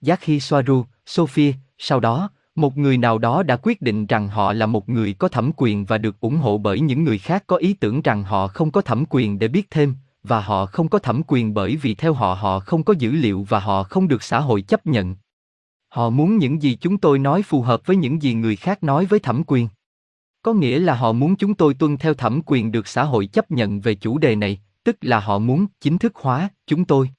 Giác 0.00 0.20
khi 0.20 0.40
Soaru, 0.40 0.84
Sophia, 1.06 1.52
sau 1.78 2.00
đó, 2.00 2.30
một 2.54 2.78
người 2.78 2.96
nào 2.96 3.18
đó 3.18 3.42
đã 3.42 3.56
quyết 3.62 3.82
định 3.82 4.06
rằng 4.06 4.28
họ 4.28 4.52
là 4.52 4.66
một 4.66 4.88
người 4.88 5.12
có 5.12 5.28
thẩm 5.28 5.50
quyền 5.56 5.84
và 5.84 5.98
được 5.98 6.20
ủng 6.20 6.36
hộ 6.36 6.58
bởi 6.58 6.80
những 6.80 7.04
người 7.04 7.18
khác 7.18 7.44
có 7.46 7.56
ý 7.56 7.72
tưởng 7.72 8.02
rằng 8.02 8.24
họ 8.24 8.48
không 8.48 8.70
có 8.70 8.80
thẩm 8.80 9.04
quyền 9.10 9.38
để 9.38 9.48
biết 9.48 9.70
thêm, 9.70 9.94
và 10.22 10.40
họ 10.40 10.66
không 10.66 10.88
có 10.88 10.98
thẩm 10.98 11.22
quyền 11.26 11.54
bởi 11.54 11.76
vì 11.76 11.94
theo 11.94 12.12
họ 12.12 12.34
họ 12.34 12.60
không 12.60 12.84
có 12.84 12.94
dữ 12.98 13.10
liệu 13.10 13.46
và 13.48 13.60
họ 13.60 13.82
không 13.82 14.08
được 14.08 14.22
xã 14.22 14.40
hội 14.40 14.62
chấp 14.62 14.86
nhận. 14.86 15.16
Họ 15.88 16.10
muốn 16.10 16.38
những 16.38 16.62
gì 16.62 16.78
chúng 16.80 16.98
tôi 16.98 17.18
nói 17.18 17.42
phù 17.42 17.62
hợp 17.62 17.86
với 17.86 17.96
những 17.96 18.22
gì 18.22 18.34
người 18.34 18.56
khác 18.56 18.82
nói 18.82 19.06
với 19.06 19.20
thẩm 19.20 19.42
quyền. 19.46 19.68
Có 20.42 20.52
nghĩa 20.52 20.78
là 20.78 20.94
họ 20.94 21.12
muốn 21.12 21.36
chúng 21.36 21.54
tôi 21.54 21.74
tuân 21.74 21.96
theo 21.96 22.14
thẩm 22.14 22.40
quyền 22.46 22.72
được 22.72 22.88
xã 22.88 23.04
hội 23.04 23.26
chấp 23.26 23.50
nhận 23.50 23.80
về 23.80 23.94
chủ 23.94 24.18
đề 24.18 24.36
này, 24.36 24.60
tức 24.84 24.96
là 25.00 25.20
họ 25.20 25.38
muốn 25.38 25.66
chính 25.80 25.98
thức 25.98 26.16
hóa 26.16 26.48
chúng 26.66 26.84
tôi. 26.84 27.10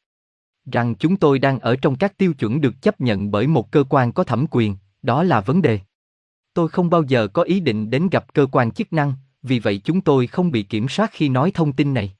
Rằng 0.72 0.96
chúng 0.96 1.16
tôi 1.16 1.40
đang 1.40 1.60
ở 1.60 1.76
trong 1.76 1.96
các 1.96 2.18
tiêu 2.18 2.34
chuẩn 2.34 2.62
được 2.62 2.82
chấp 2.82 3.02
nhận 3.02 3.32
bởi 3.32 3.48
một 3.48 3.72
cơ 3.72 3.84
quan 3.90 4.12
có 4.12 4.24
thẩm 4.24 4.46
quyền, 4.52 4.76
đó 5.01 5.24
là 5.24 5.41
vấn 5.41 5.62
đề. 5.62 5.79
Tôi 6.53 6.70
không 6.70 6.89
bao 6.89 7.03
giờ 7.03 7.27
có 7.27 7.43
ý 7.43 7.60
định 7.60 7.89
đến 7.89 8.10
gặp 8.10 8.34
cơ 8.34 8.48
quan 8.51 8.72
chức 8.72 8.93
năng, 8.93 9.13
vì 9.43 9.60
vậy 9.60 9.81
chúng 9.84 10.01
tôi 10.01 10.27
không 10.27 10.51
bị 10.51 10.63
kiểm 10.63 10.89
soát 10.89 11.10
khi 11.13 11.29
nói 11.29 11.51
thông 11.53 11.74
tin 11.74 11.93
này. 11.93 12.13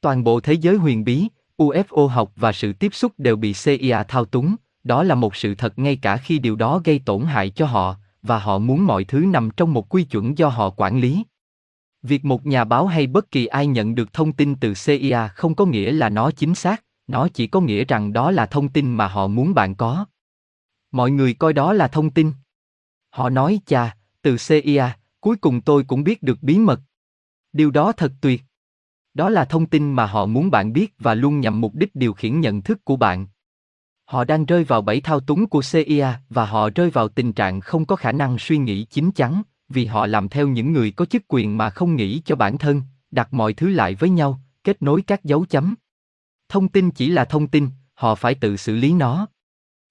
Toàn 0.00 0.24
bộ 0.24 0.40
thế 0.40 0.52
giới 0.52 0.76
huyền 0.76 1.04
bí, 1.04 1.28
UFO 1.56 2.06
học 2.06 2.32
và 2.36 2.52
sự 2.52 2.72
tiếp 2.72 2.94
xúc 2.94 3.12
đều 3.18 3.36
bị 3.36 3.54
CIA 3.64 4.02
thao 4.08 4.24
túng, 4.24 4.56
đó 4.84 5.02
là 5.02 5.14
một 5.14 5.36
sự 5.36 5.54
thật 5.54 5.78
ngay 5.78 5.96
cả 5.96 6.16
khi 6.16 6.38
điều 6.38 6.56
đó 6.56 6.80
gây 6.84 7.00
tổn 7.04 7.22
hại 7.22 7.50
cho 7.50 7.66
họ, 7.66 7.96
và 8.22 8.38
họ 8.38 8.58
muốn 8.58 8.86
mọi 8.86 9.04
thứ 9.04 9.18
nằm 9.18 9.50
trong 9.56 9.72
một 9.72 9.94
quy 9.94 10.04
chuẩn 10.04 10.38
do 10.38 10.48
họ 10.48 10.70
quản 10.70 11.00
lý. 11.00 11.24
Việc 12.02 12.24
một 12.24 12.46
nhà 12.46 12.64
báo 12.64 12.86
hay 12.86 13.06
bất 13.06 13.30
kỳ 13.30 13.46
ai 13.46 13.66
nhận 13.66 13.94
được 13.94 14.12
thông 14.12 14.32
tin 14.32 14.54
từ 14.54 14.74
CIA 14.86 15.28
không 15.34 15.54
có 15.54 15.66
nghĩa 15.66 15.92
là 15.92 16.08
nó 16.08 16.30
chính 16.30 16.54
xác, 16.54 16.84
nó 17.06 17.28
chỉ 17.28 17.46
có 17.46 17.60
nghĩa 17.60 17.84
rằng 17.84 18.12
đó 18.12 18.30
là 18.30 18.46
thông 18.46 18.68
tin 18.68 18.94
mà 18.94 19.08
họ 19.08 19.26
muốn 19.26 19.54
bạn 19.54 19.74
có. 19.74 20.06
Mọi 20.92 21.10
người 21.10 21.34
coi 21.34 21.52
đó 21.52 21.72
là 21.72 21.88
thông 21.88 22.10
tin. 22.10 22.32
Họ 23.10 23.30
nói 23.30 23.60
chà, 23.66 23.96
từ 24.22 24.36
CIA, 24.48 24.96
cuối 25.20 25.36
cùng 25.36 25.60
tôi 25.60 25.84
cũng 25.84 26.04
biết 26.04 26.22
được 26.22 26.42
bí 26.42 26.58
mật. 26.58 26.80
Điều 27.52 27.70
đó 27.70 27.92
thật 27.92 28.12
tuyệt. 28.20 28.42
Đó 29.14 29.28
là 29.28 29.44
thông 29.44 29.66
tin 29.66 29.92
mà 29.92 30.06
họ 30.06 30.26
muốn 30.26 30.50
bạn 30.50 30.72
biết 30.72 30.94
và 30.98 31.14
luôn 31.14 31.40
nhằm 31.40 31.60
mục 31.60 31.74
đích 31.74 31.94
điều 31.94 32.12
khiển 32.12 32.40
nhận 32.40 32.62
thức 32.62 32.84
của 32.84 32.96
bạn. 32.96 33.26
Họ 34.04 34.24
đang 34.24 34.46
rơi 34.46 34.64
vào 34.64 34.82
bẫy 34.82 35.00
thao 35.00 35.20
túng 35.20 35.46
của 35.46 35.62
CIA 35.72 36.20
và 36.28 36.46
họ 36.46 36.70
rơi 36.74 36.90
vào 36.90 37.08
tình 37.08 37.32
trạng 37.32 37.60
không 37.60 37.84
có 37.84 37.96
khả 37.96 38.12
năng 38.12 38.38
suy 38.38 38.58
nghĩ 38.58 38.84
chín 38.84 39.10
chắn, 39.12 39.42
vì 39.68 39.86
họ 39.86 40.06
làm 40.06 40.28
theo 40.28 40.48
những 40.48 40.72
người 40.72 40.90
có 40.90 41.04
chức 41.04 41.22
quyền 41.28 41.58
mà 41.58 41.70
không 41.70 41.96
nghĩ 41.96 42.22
cho 42.24 42.36
bản 42.36 42.58
thân, 42.58 42.82
đặt 43.10 43.34
mọi 43.34 43.52
thứ 43.52 43.68
lại 43.68 43.94
với 43.94 44.10
nhau, 44.10 44.40
kết 44.64 44.82
nối 44.82 45.02
các 45.02 45.24
dấu 45.24 45.44
chấm. 45.44 45.74
Thông 46.48 46.68
tin 46.68 46.90
chỉ 46.90 47.10
là 47.10 47.24
thông 47.24 47.48
tin, 47.48 47.68
họ 47.94 48.14
phải 48.14 48.34
tự 48.34 48.56
xử 48.56 48.76
lý 48.76 48.92
nó. 48.92 49.26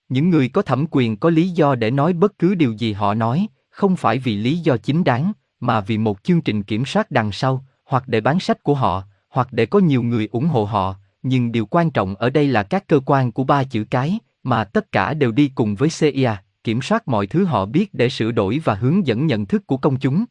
Những 0.09 0.29
người 0.29 0.49
có 0.49 0.61
thẩm 0.61 0.85
quyền 0.91 1.17
có 1.17 1.29
lý 1.29 1.49
do 1.49 1.75
để 1.75 1.91
nói 1.91 2.13
bất 2.13 2.39
cứ 2.39 2.55
điều 2.55 2.73
gì 2.73 2.93
họ 2.93 3.13
nói, 3.13 3.47
không 3.69 3.95
phải 3.95 4.19
vì 4.19 4.37
lý 4.37 4.57
do 4.57 4.77
chính 4.77 5.03
đáng, 5.03 5.31
mà 5.59 5.81
vì 5.81 5.97
một 5.97 6.23
chương 6.23 6.41
trình 6.41 6.63
kiểm 6.63 6.85
soát 6.85 7.11
đằng 7.11 7.31
sau, 7.31 7.65
hoặc 7.85 8.07
để 8.07 8.21
bán 8.21 8.39
sách 8.39 8.63
của 8.63 8.73
họ, 8.73 9.03
hoặc 9.29 9.47
để 9.51 9.65
có 9.65 9.79
nhiều 9.79 10.03
người 10.03 10.27
ủng 10.31 10.47
hộ 10.47 10.65
họ, 10.65 10.95
nhưng 11.23 11.51
điều 11.51 11.65
quan 11.65 11.91
trọng 11.91 12.15
ở 12.15 12.29
đây 12.29 12.47
là 12.47 12.63
các 12.63 12.87
cơ 12.87 12.99
quan 13.05 13.31
của 13.31 13.43
ba 13.43 13.63
chữ 13.63 13.85
cái, 13.89 14.19
mà 14.43 14.63
tất 14.63 14.91
cả 14.91 15.13
đều 15.13 15.31
đi 15.31 15.51
cùng 15.55 15.75
với 15.75 15.89
CIA, 15.99 16.35
kiểm 16.63 16.81
soát 16.81 17.07
mọi 17.07 17.27
thứ 17.27 17.45
họ 17.45 17.65
biết 17.65 17.93
để 17.93 18.09
sửa 18.09 18.31
đổi 18.31 18.61
và 18.63 18.73
hướng 18.73 19.07
dẫn 19.07 19.27
nhận 19.27 19.45
thức 19.45 19.67
của 19.67 19.77
công 19.77 19.99
chúng. 19.99 20.25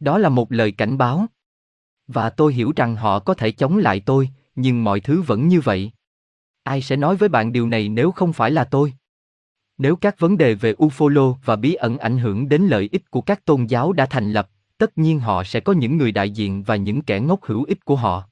Đó 0.00 0.18
là 0.18 0.28
một 0.28 0.52
lời 0.52 0.72
cảnh 0.72 0.98
báo. 0.98 1.26
Và 2.06 2.30
tôi 2.30 2.54
hiểu 2.54 2.72
rằng 2.76 2.96
họ 2.96 3.18
có 3.18 3.34
thể 3.34 3.50
chống 3.50 3.78
lại 3.78 4.00
tôi, 4.00 4.28
nhưng 4.54 4.84
mọi 4.84 5.00
thứ 5.00 5.22
vẫn 5.22 5.48
như 5.48 5.60
vậy. 5.60 5.92
Ai 6.68 6.82
sẽ 6.82 6.96
nói 6.96 7.16
với 7.16 7.28
bạn 7.28 7.52
điều 7.52 7.68
này 7.68 7.88
nếu 7.88 8.10
không 8.12 8.32
phải 8.32 8.50
là 8.50 8.64
tôi? 8.64 8.92
Nếu 9.78 9.96
các 9.96 10.18
vấn 10.18 10.38
đề 10.38 10.54
về 10.54 10.72
ufolo 10.72 11.34
và 11.44 11.56
bí 11.56 11.74
ẩn 11.74 11.98
ảnh 11.98 12.18
hưởng 12.18 12.48
đến 12.48 12.62
lợi 12.62 12.88
ích 12.92 13.10
của 13.10 13.20
các 13.20 13.44
tôn 13.44 13.66
giáo 13.66 13.92
đã 13.92 14.06
thành 14.06 14.32
lập, 14.32 14.50
tất 14.78 14.98
nhiên 14.98 15.20
họ 15.20 15.44
sẽ 15.44 15.60
có 15.60 15.72
những 15.72 15.96
người 15.96 16.12
đại 16.12 16.30
diện 16.30 16.62
và 16.62 16.76
những 16.76 17.02
kẻ 17.02 17.20
ngốc 17.20 17.44
hữu 17.44 17.64
ích 17.64 17.84
của 17.84 17.96
họ. 17.96 18.28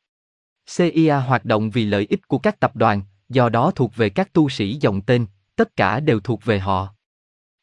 CIA 0.76 1.16
hoạt 1.26 1.44
động 1.44 1.70
vì 1.70 1.84
lợi 1.84 2.06
ích 2.10 2.28
của 2.28 2.38
các 2.38 2.60
tập 2.60 2.76
đoàn, 2.76 3.02
do 3.28 3.48
đó 3.48 3.70
thuộc 3.70 3.96
về 3.96 4.08
các 4.10 4.32
tu 4.32 4.48
sĩ 4.48 4.74
dòng 4.74 5.00
tên, 5.00 5.26
tất 5.56 5.76
cả 5.76 6.00
đều 6.00 6.20
thuộc 6.20 6.44
về 6.44 6.58
họ. 6.58 6.88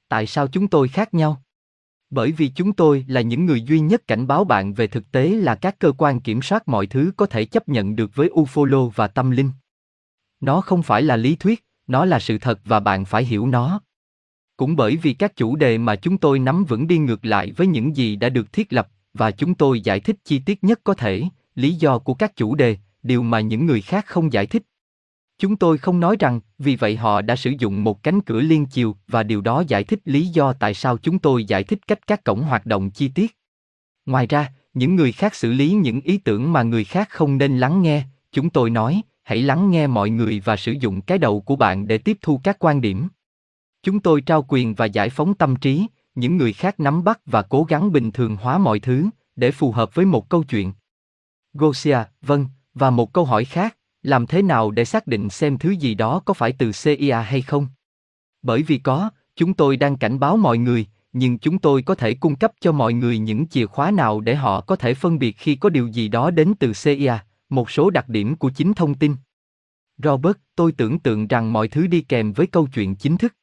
Tại 0.09 0.27
sao 0.27 0.47
chúng 0.47 0.67
tôi 0.67 0.87
khác 0.87 1.13
nhau? 1.13 1.41
Bởi 2.09 2.31
vì 2.31 2.47
chúng 2.47 2.73
tôi 2.73 3.05
là 3.07 3.21
những 3.21 3.45
người 3.45 3.61
duy 3.61 3.79
nhất 3.79 4.07
cảnh 4.07 4.27
báo 4.27 4.43
bạn 4.43 4.73
về 4.73 4.87
thực 4.87 5.11
tế 5.11 5.29
là 5.29 5.55
các 5.55 5.79
cơ 5.79 5.91
quan 5.97 6.19
kiểm 6.19 6.41
soát 6.41 6.67
mọi 6.67 6.87
thứ 6.87 7.11
có 7.17 7.25
thể 7.25 7.45
chấp 7.45 7.69
nhận 7.69 7.95
được 7.95 8.15
với 8.15 8.29
ufolo 8.29 8.89
và 8.89 9.07
tâm 9.07 9.31
linh. 9.31 9.49
Nó 10.43 10.61
không 10.61 10.83
phải 10.83 11.01
là 11.01 11.17
lý 11.17 11.35
thuyết, 11.35 11.65
nó 11.87 12.05
là 12.05 12.19
sự 12.19 12.37
thật 12.37 12.59
và 12.65 12.79
bạn 12.79 13.05
phải 13.05 13.25
hiểu 13.25 13.47
nó. 13.47 13.81
Cũng 14.57 14.75
bởi 14.75 14.95
vì 14.95 15.13
các 15.13 15.35
chủ 15.35 15.55
đề 15.55 15.77
mà 15.77 15.95
chúng 15.95 16.17
tôi 16.17 16.39
nắm 16.39 16.65
vững 16.65 16.87
đi 16.87 16.97
ngược 16.97 17.25
lại 17.25 17.51
với 17.51 17.67
những 17.67 17.95
gì 17.95 18.15
đã 18.15 18.29
được 18.29 18.53
thiết 18.53 18.73
lập, 18.73 18.89
và 19.13 19.31
chúng 19.31 19.55
tôi 19.55 19.81
giải 19.81 19.99
thích 19.99 20.15
chi 20.23 20.39
tiết 20.39 20.63
nhất 20.63 20.79
có 20.83 20.93
thể, 20.93 21.23
lý 21.55 21.73
do 21.73 21.99
của 21.99 22.13
các 22.13 22.35
chủ 22.35 22.55
đề, 22.55 22.77
điều 23.03 23.23
mà 23.23 23.39
những 23.39 23.65
người 23.65 23.81
khác 23.81 24.05
không 24.07 24.33
giải 24.33 24.45
thích. 24.45 24.63
Chúng 25.37 25.55
tôi 25.55 25.77
không 25.77 25.99
nói 25.99 26.15
rằng, 26.19 26.39
vì 26.59 26.75
vậy 26.75 26.95
họ 26.95 27.21
đã 27.21 27.35
sử 27.35 27.53
dụng 27.59 27.83
một 27.83 28.03
cánh 28.03 28.21
cửa 28.21 28.41
liên 28.41 28.65
chiều 28.65 28.95
và 29.07 29.23
điều 29.23 29.41
đó 29.41 29.63
giải 29.67 29.83
thích 29.83 29.99
lý 30.05 30.27
do 30.27 30.53
tại 30.53 30.73
sao 30.73 30.97
chúng 30.97 31.19
tôi 31.19 31.45
giải 31.45 31.63
thích 31.63 31.87
cách 31.87 32.07
các 32.07 32.23
cổng 32.23 32.43
hoạt 32.43 32.65
động 32.65 32.91
chi 32.91 33.07
tiết. 33.07 33.37
Ngoài 34.05 34.27
ra, 34.27 34.51
những 34.73 34.95
người 34.95 35.11
khác 35.11 35.35
xử 35.35 35.51
lý 35.51 35.71
những 35.71 36.01
ý 36.01 36.17
tưởng 36.17 36.53
mà 36.53 36.63
người 36.63 36.83
khác 36.83 37.09
không 37.09 37.37
nên 37.37 37.57
lắng 37.57 37.81
nghe, 37.81 38.03
chúng 38.31 38.49
tôi 38.49 38.69
nói, 38.69 39.01
hãy 39.23 39.41
lắng 39.41 39.71
nghe 39.71 39.87
mọi 39.87 40.09
người 40.09 40.39
và 40.45 40.57
sử 40.57 40.71
dụng 40.71 41.01
cái 41.01 41.17
đầu 41.17 41.41
của 41.41 41.55
bạn 41.55 41.87
để 41.87 41.97
tiếp 41.97 42.17
thu 42.21 42.41
các 42.43 42.59
quan 42.59 42.81
điểm. 42.81 43.07
Chúng 43.83 43.99
tôi 43.99 44.21
trao 44.21 44.45
quyền 44.47 44.73
và 44.73 44.85
giải 44.85 45.09
phóng 45.09 45.33
tâm 45.33 45.55
trí, 45.55 45.87
những 46.15 46.37
người 46.37 46.53
khác 46.53 46.79
nắm 46.79 47.03
bắt 47.03 47.19
và 47.25 47.41
cố 47.41 47.63
gắng 47.63 47.91
bình 47.91 48.11
thường 48.11 48.35
hóa 48.35 48.57
mọi 48.57 48.79
thứ, 48.79 49.09
để 49.35 49.51
phù 49.51 49.71
hợp 49.71 49.95
với 49.95 50.05
một 50.05 50.29
câu 50.29 50.43
chuyện. 50.43 50.73
Gosia, 51.53 51.97
vâng, 52.21 52.45
và 52.73 52.89
một 52.89 53.13
câu 53.13 53.25
hỏi 53.25 53.45
khác, 53.45 53.77
làm 54.01 54.27
thế 54.27 54.41
nào 54.41 54.71
để 54.71 54.85
xác 54.85 55.07
định 55.07 55.29
xem 55.29 55.57
thứ 55.57 55.69
gì 55.69 55.95
đó 55.95 56.21
có 56.25 56.33
phải 56.33 56.51
từ 56.51 56.71
CIA 56.83 57.21
hay 57.21 57.41
không? 57.41 57.67
Bởi 58.41 58.63
vì 58.63 58.77
có, 58.77 59.09
chúng 59.35 59.53
tôi 59.53 59.77
đang 59.77 59.97
cảnh 59.97 60.19
báo 60.19 60.37
mọi 60.37 60.57
người, 60.57 60.85
nhưng 61.13 61.37
chúng 61.37 61.59
tôi 61.59 61.81
có 61.81 61.95
thể 61.95 62.13
cung 62.13 62.35
cấp 62.35 62.51
cho 62.59 62.71
mọi 62.71 62.93
người 62.93 63.17
những 63.17 63.47
chìa 63.47 63.65
khóa 63.65 63.91
nào 63.91 64.19
để 64.19 64.35
họ 64.35 64.61
có 64.61 64.75
thể 64.75 64.93
phân 64.93 65.19
biệt 65.19 65.37
khi 65.37 65.55
có 65.55 65.69
điều 65.69 65.87
gì 65.87 66.07
đó 66.07 66.31
đến 66.31 66.53
từ 66.59 66.71
CIA, 66.83 67.17
một 67.55 67.71
số 67.71 67.89
đặc 67.89 68.09
điểm 68.09 68.35
của 68.35 68.49
chính 68.49 68.73
thông 68.73 68.93
tin. 68.93 69.15
Robert, 69.97 70.37
tôi 70.55 70.71
tưởng 70.71 70.99
tượng 70.99 71.27
rằng 71.27 71.53
mọi 71.53 71.67
thứ 71.67 71.87
đi 71.87 72.01
kèm 72.01 72.33
với 72.33 72.47
câu 72.47 72.67
chuyện 72.73 72.95
chính 72.95 73.17
thức. 73.17 73.35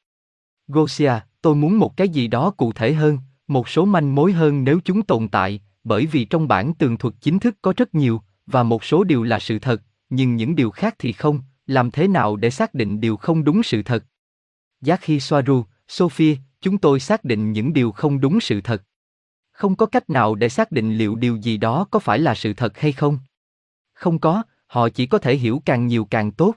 Gosia, 0.67 1.13
tôi 1.41 1.55
muốn 1.55 1.79
một 1.79 1.97
cái 1.97 2.09
gì 2.09 2.27
đó 2.27 2.51
cụ 2.51 2.71
thể 2.71 2.93
hơn, 2.93 3.17
Một 3.51 3.69
số 3.69 3.85
manh 3.85 4.15
mối 4.15 4.31
hơn 4.31 4.63
nếu 4.63 4.79
chúng 4.85 5.01
tồn 5.01 5.27
tại, 5.27 5.61
bởi 5.83 6.05
vì 6.05 6.25
trong 6.25 6.47
bản 6.47 6.73
tường 6.73 6.97
thuật 6.97 7.13
chính 7.21 7.39
thức 7.39 7.57
có 7.61 7.73
rất 7.77 7.95
nhiều, 7.95 8.21
và 8.45 8.63
một 8.63 8.83
số 8.83 9.03
điều 9.03 9.23
là 9.23 9.39
sự 9.39 9.59
thật, 9.59 9.81
nhưng 10.09 10.35
những 10.35 10.55
điều 10.55 10.71
khác 10.71 10.95
thì 10.99 11.11
không, 11.11 11.41
làm 11.67 11.91
thế 11.91 12.07
nào 12.07 12.35
để 12.35 12.49
xác 12.49 12.73
định 12.73 13.01
điều 13.01 13.17
không 13.17 13.43
đúng 13.43 13.63
sự 13.63 13.83
thật? 13.83 14.05
Giác 14.81 15.01
khi 15.01 15.19
Soaru, 15.19 15.65
Sophie, 15.87 16.37
chúng 16.61 16.77
tôi 16.77 16.99
xác 16.99 17.23
định 17.23 17.51
những 17.51 17.73
điều 17.73 17.91
không 17.91 18.19
đúng 18.19 18.39
sự 18.39 18.61
thật. 18.61 18.83
Không 19.51 19.75
có 19.75 19.85
cách 19.85 20.09
nào 20.09 20.35
để 20.35 20.49
xác 20.49 20.71
định 20.71 20.97
liệu 20.97 21.15
điều 21.15 21.35
gì 21.35 21.57
đó 21.57 21.87
có 21.91 21.99
phải 21.99 22.19
là 22.19 22.35
sự 22.35 22.53
thật 22.53 22.77
hay 22.77 22.91
không. 22.91 23.19
Không 24.01 24.19
có, 24.19 24.43
họ 24.67 24.89
chỉ 24.89 25.05
có 25.05 25.17
thể 25.17 25.35
hiểu 25.35 25.61
càng 25.65 25.87
nhiều 25.87 26.05
càng 26.05 26.31
tốt. 26.31 26.55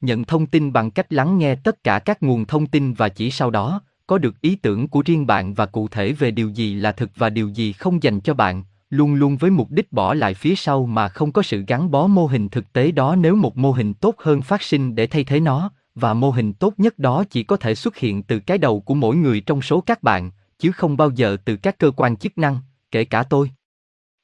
Nhận 0.00 0.24
thông 0.24 0.46
tin 0.46 0.72
bằng 0.72 0.90
cách 0.90 1.12
lắng 1.12 1.38
nghe 1.38 1.54
tất 1.54 1.84
cả 1.84 1.98
các 1.98 2.22
nguồn 2.22 2.44
thông 2.44 2.66
tin 2.66 2.94
và 2.94 3.08
chỉ 3.08 3.30
sau 3.30 3.50
đó, 3.50 3.80
có 4.06 4.18
được 4.18 4.40
ý 4.40 4.56
tưởng 4.56 4.88
của 4.88 5.02
riêng 5.06 5.26
bạn 5.26 5.54
và 5.54 5.66
cụ 5.66 5.88
thể 5.88 6.12
về 6.12 6.30
điều 6.30 6.48
gì 6.48 6.74
là 6.74 6.92
thực 6.92 7.10
và 7.16 7.30
điều 7.30 7.48
gì 7.48 7.72
không 7.72 8.02
dành 8.02 8.20
cho 8.20 8.34
bạn, 8.34 8.64
luôn 8.90 9.14
luôn 9.14 9.36
với 9.36 9.50
mục 9.50 9.70
đích 9.70 9.92
bỏ 9.92 10.14
lại 10.14 10.34
phía 10.34 10.54
sau 10.54 10.86
mà 10.86 11.08
không 11.08 11.32
có 11.32 11.42
sự 11.42 11.64
gắn 11.66 11.90
bó 11.90 12.06
mô 12.06 12.26
hình 12.26 12.48
thực 12.48 12.72
tế 12.72 12.90
đó 12.90 13.16
nếu 13.16 13.36
một 13.36 13.56
mô 13.56 13.72
hình 13.72 13.94
tốt 13.94 14.14
hơn 14.18 14.42
phát 14.42 14.62
sinh 14.62 14.94
để 14.94 15.06
thay 15.06 15.24
thế 15.24 15.40
nó, 15.40 15.70
và 15.94 16.14
mô 16.14 16.30
hình 16.30 16.52
tốt 16.52 16.74
nhất 16.76 16.98
đó 16.98 17.24
chỉ 17.30 17.42
có 17.42 17.56
thể 17.56 17.74
xuất 17.74 17.96
hiện 17.96 18.22
từ 18.22 18.38
cái 18.38 18.58
đầu 18.58 18.80
của 18.80 18.94
mỗi 18.94 19.16
người 19.16 19.40
trong 19.40 19.62
số 19.62 19.80
các 19.80 20.02
bạn, 20.02 20.30
chứ 20.58 20.72
không 20.72 20.96
bao 20.96 21.10
giờ 21.10 21.36
từ 21.44 21.56
các 21.56 21.78
cơ 21.78 21.90
quan 21.96 22.16
chức 22.16 22.38
năng, 22.38 22.58
kể 22.90 23.04
cả 23.04 23.22
tôi. 23.22 23.50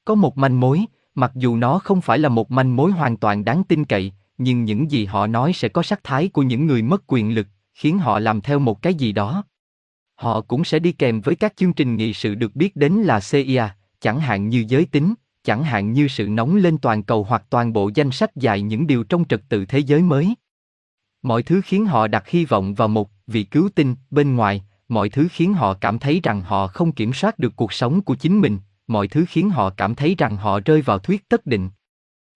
Có 0.05 0.15
một 0.15 0.37
manh 0.37 0.59
mối, 0.59 0.85
mặc 1.19 1.31
dù 1.35 1.57
nó 1.57 1.79
không 1.79 2.01
phải 2.01 2.19
là 2.19 2.29
một 2.29 2.51
manh 2.51 2.75
mối 2.75 2.91
hoàn 2.91 3.17
toàn 3.17 3.45
đáng 3.45 3.63
tin 3.63 3.85
cậy, 3.85 4.13
nhưng 4.37 4.63
những 4.63 4.91
gì 4.91 5.05
họ 5.05 5.27
nói 5.27 5.53
sẽ 5.53 5.69
có 5.69 5.83
sắc 5.83 6.03
thái 6.03 6.27
của 6.27 6.43
những 6.43 6.65
người 6.65 6.81
mất 6.81 7.03
quyền 7.07 7.35
lực, 7.35 7.47
khiến 7.73 7.99
họ 7.99 8.19
làm 8.19 8.41
theo 8.41 8.59
một 8.59 8.81
cái 8.81 8.93
gì 8.93 9.11
đó. 9.11 9.43
Họ 10.15 10.41
cũng 10.41 10.63
sẽ 10.63 10.79
đi 10.79 10.91
kèm 10.91 11.21
với 11.21 11.35
các 11.35 11.53
chương 11.57 11.73
trình 11.73 11.95
nghị 11.95 12.13
sự 12.13 12.35
được 12.35 12.55
biết 12.55 12.75
đến 12.75 12.93
là 12.93 13.19
CIA, 13.31 13.75
chẳng 14.01 14.19
hạn 14.19 14.49
như 14.49 14.65
giới 14.67 14.85
tính, 14.85 15.13
chẳng 15.43 15.63
hạn 15.63 15.93
như 15.93 16.07
sự 16.07 16.27
nóng 16.27 16.55
lên 16.55 16.77
toàn 16.77 17.03
cầu 17.03 17.23
hoặc 17.23 17.43
toàn 17.49 17.73
bộ 17.73 17.91
danh 17.95 18.11
sách 18.11 18.35
dài 18.35 18.61
những 18.61 18.87
điều 18.87 19.03
trong 19.03 19.25
trật 19.25 19.41
tự 19.49 19.65
thế 19.65 19.79
giới 19.79 20.01
mới. 20.01 20.35
Mọi 21.21 21.43
thứ 21.43 21.61
khiến 21.65 21.85
họ 21.85 22.07
đặt 22.07 22.27
hy 22.27 22.45
vọng 22.45 22.73
vào 22.73 22.87
một 22.87 23.09
vị 23.27 23.43
cứu 23.43 23.69
tinh 23.75 23.95
bên 24.11 24.35
ngoài, 24.35 24.63
mọi 24.89 25.09
thứ 25.09 25.27
khiến 25.31 25.53
họ 25.53 25.73
cảm 25.73 25.99
thấy 25.99 26.19
rằng 26.23 26.41
họ 26.41 26.67
không 26.67 26.91
kiểm 26.91 27.13
soát 27.13 27.39
được 27.39 27.55
cuộc 27.55 27.73
sống 27.73 28.01
của 28.01 28.15
chính 28.15 28.41
mình, 28.41 28.57
mọi 28.89 29.07
thứ 29.07 29.25
khiến 29.29 29.49
họ 29.49 29.69
cảm 29.69 29.95
thấy 29.95 30.15
rằng 30.17 30.37
họ 30.37 30.59
rơi 30.65 30.81
vào 30.81 30.99
thuyết 30.99 31.29
tất 31.29 31.45
định. 31.45 31.69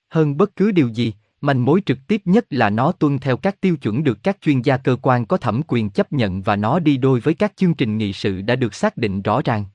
Hơn 0.10 0.38
bất 0.38 0.56
cứ 0.56 0.72
điều 0.72 0.88
gì, 0.88 1.14
manh 1.42 1.66
mối 1.66 1.82
trực 1.86 1.98
tiếp 2.08 2.22
nhất 2.26 2.46
là 2.50 2.70
nó 2.70 2.92
tuân 2.92 3.20
theo 3.20 3.38
các 3.38 3.62
tiêu 3.62 3.78
chuẩn 3.78 4.04
được 4.04 4.24
các 4.24 4.38
chuyên 4.42 4.62
gia 4.62 4.78
cơ 4.78 4.98
quan 5.02 5.26
có 5.26 5.38
thẩm 5.38 5.62
quyền 5.68 5.90
chấp 5.90 6.14
nhận 6.14 6.42
và 6.42 6.56
nó 6.56 6.80
đi 6.80 6.98
đôi 6.98 7.20
với 7.20 7.34
các 7.34 7.54
chương 7.56 7.74
trình 7.74 7.98
nghị 7.98 8.14
sự 8.14 8.42
đã 8.42 8.56
được 8.56 8.74
xác 8.74 8.98
định 8.98 9.22
rõ 9.22 9.42
ràng. 9.46 9.66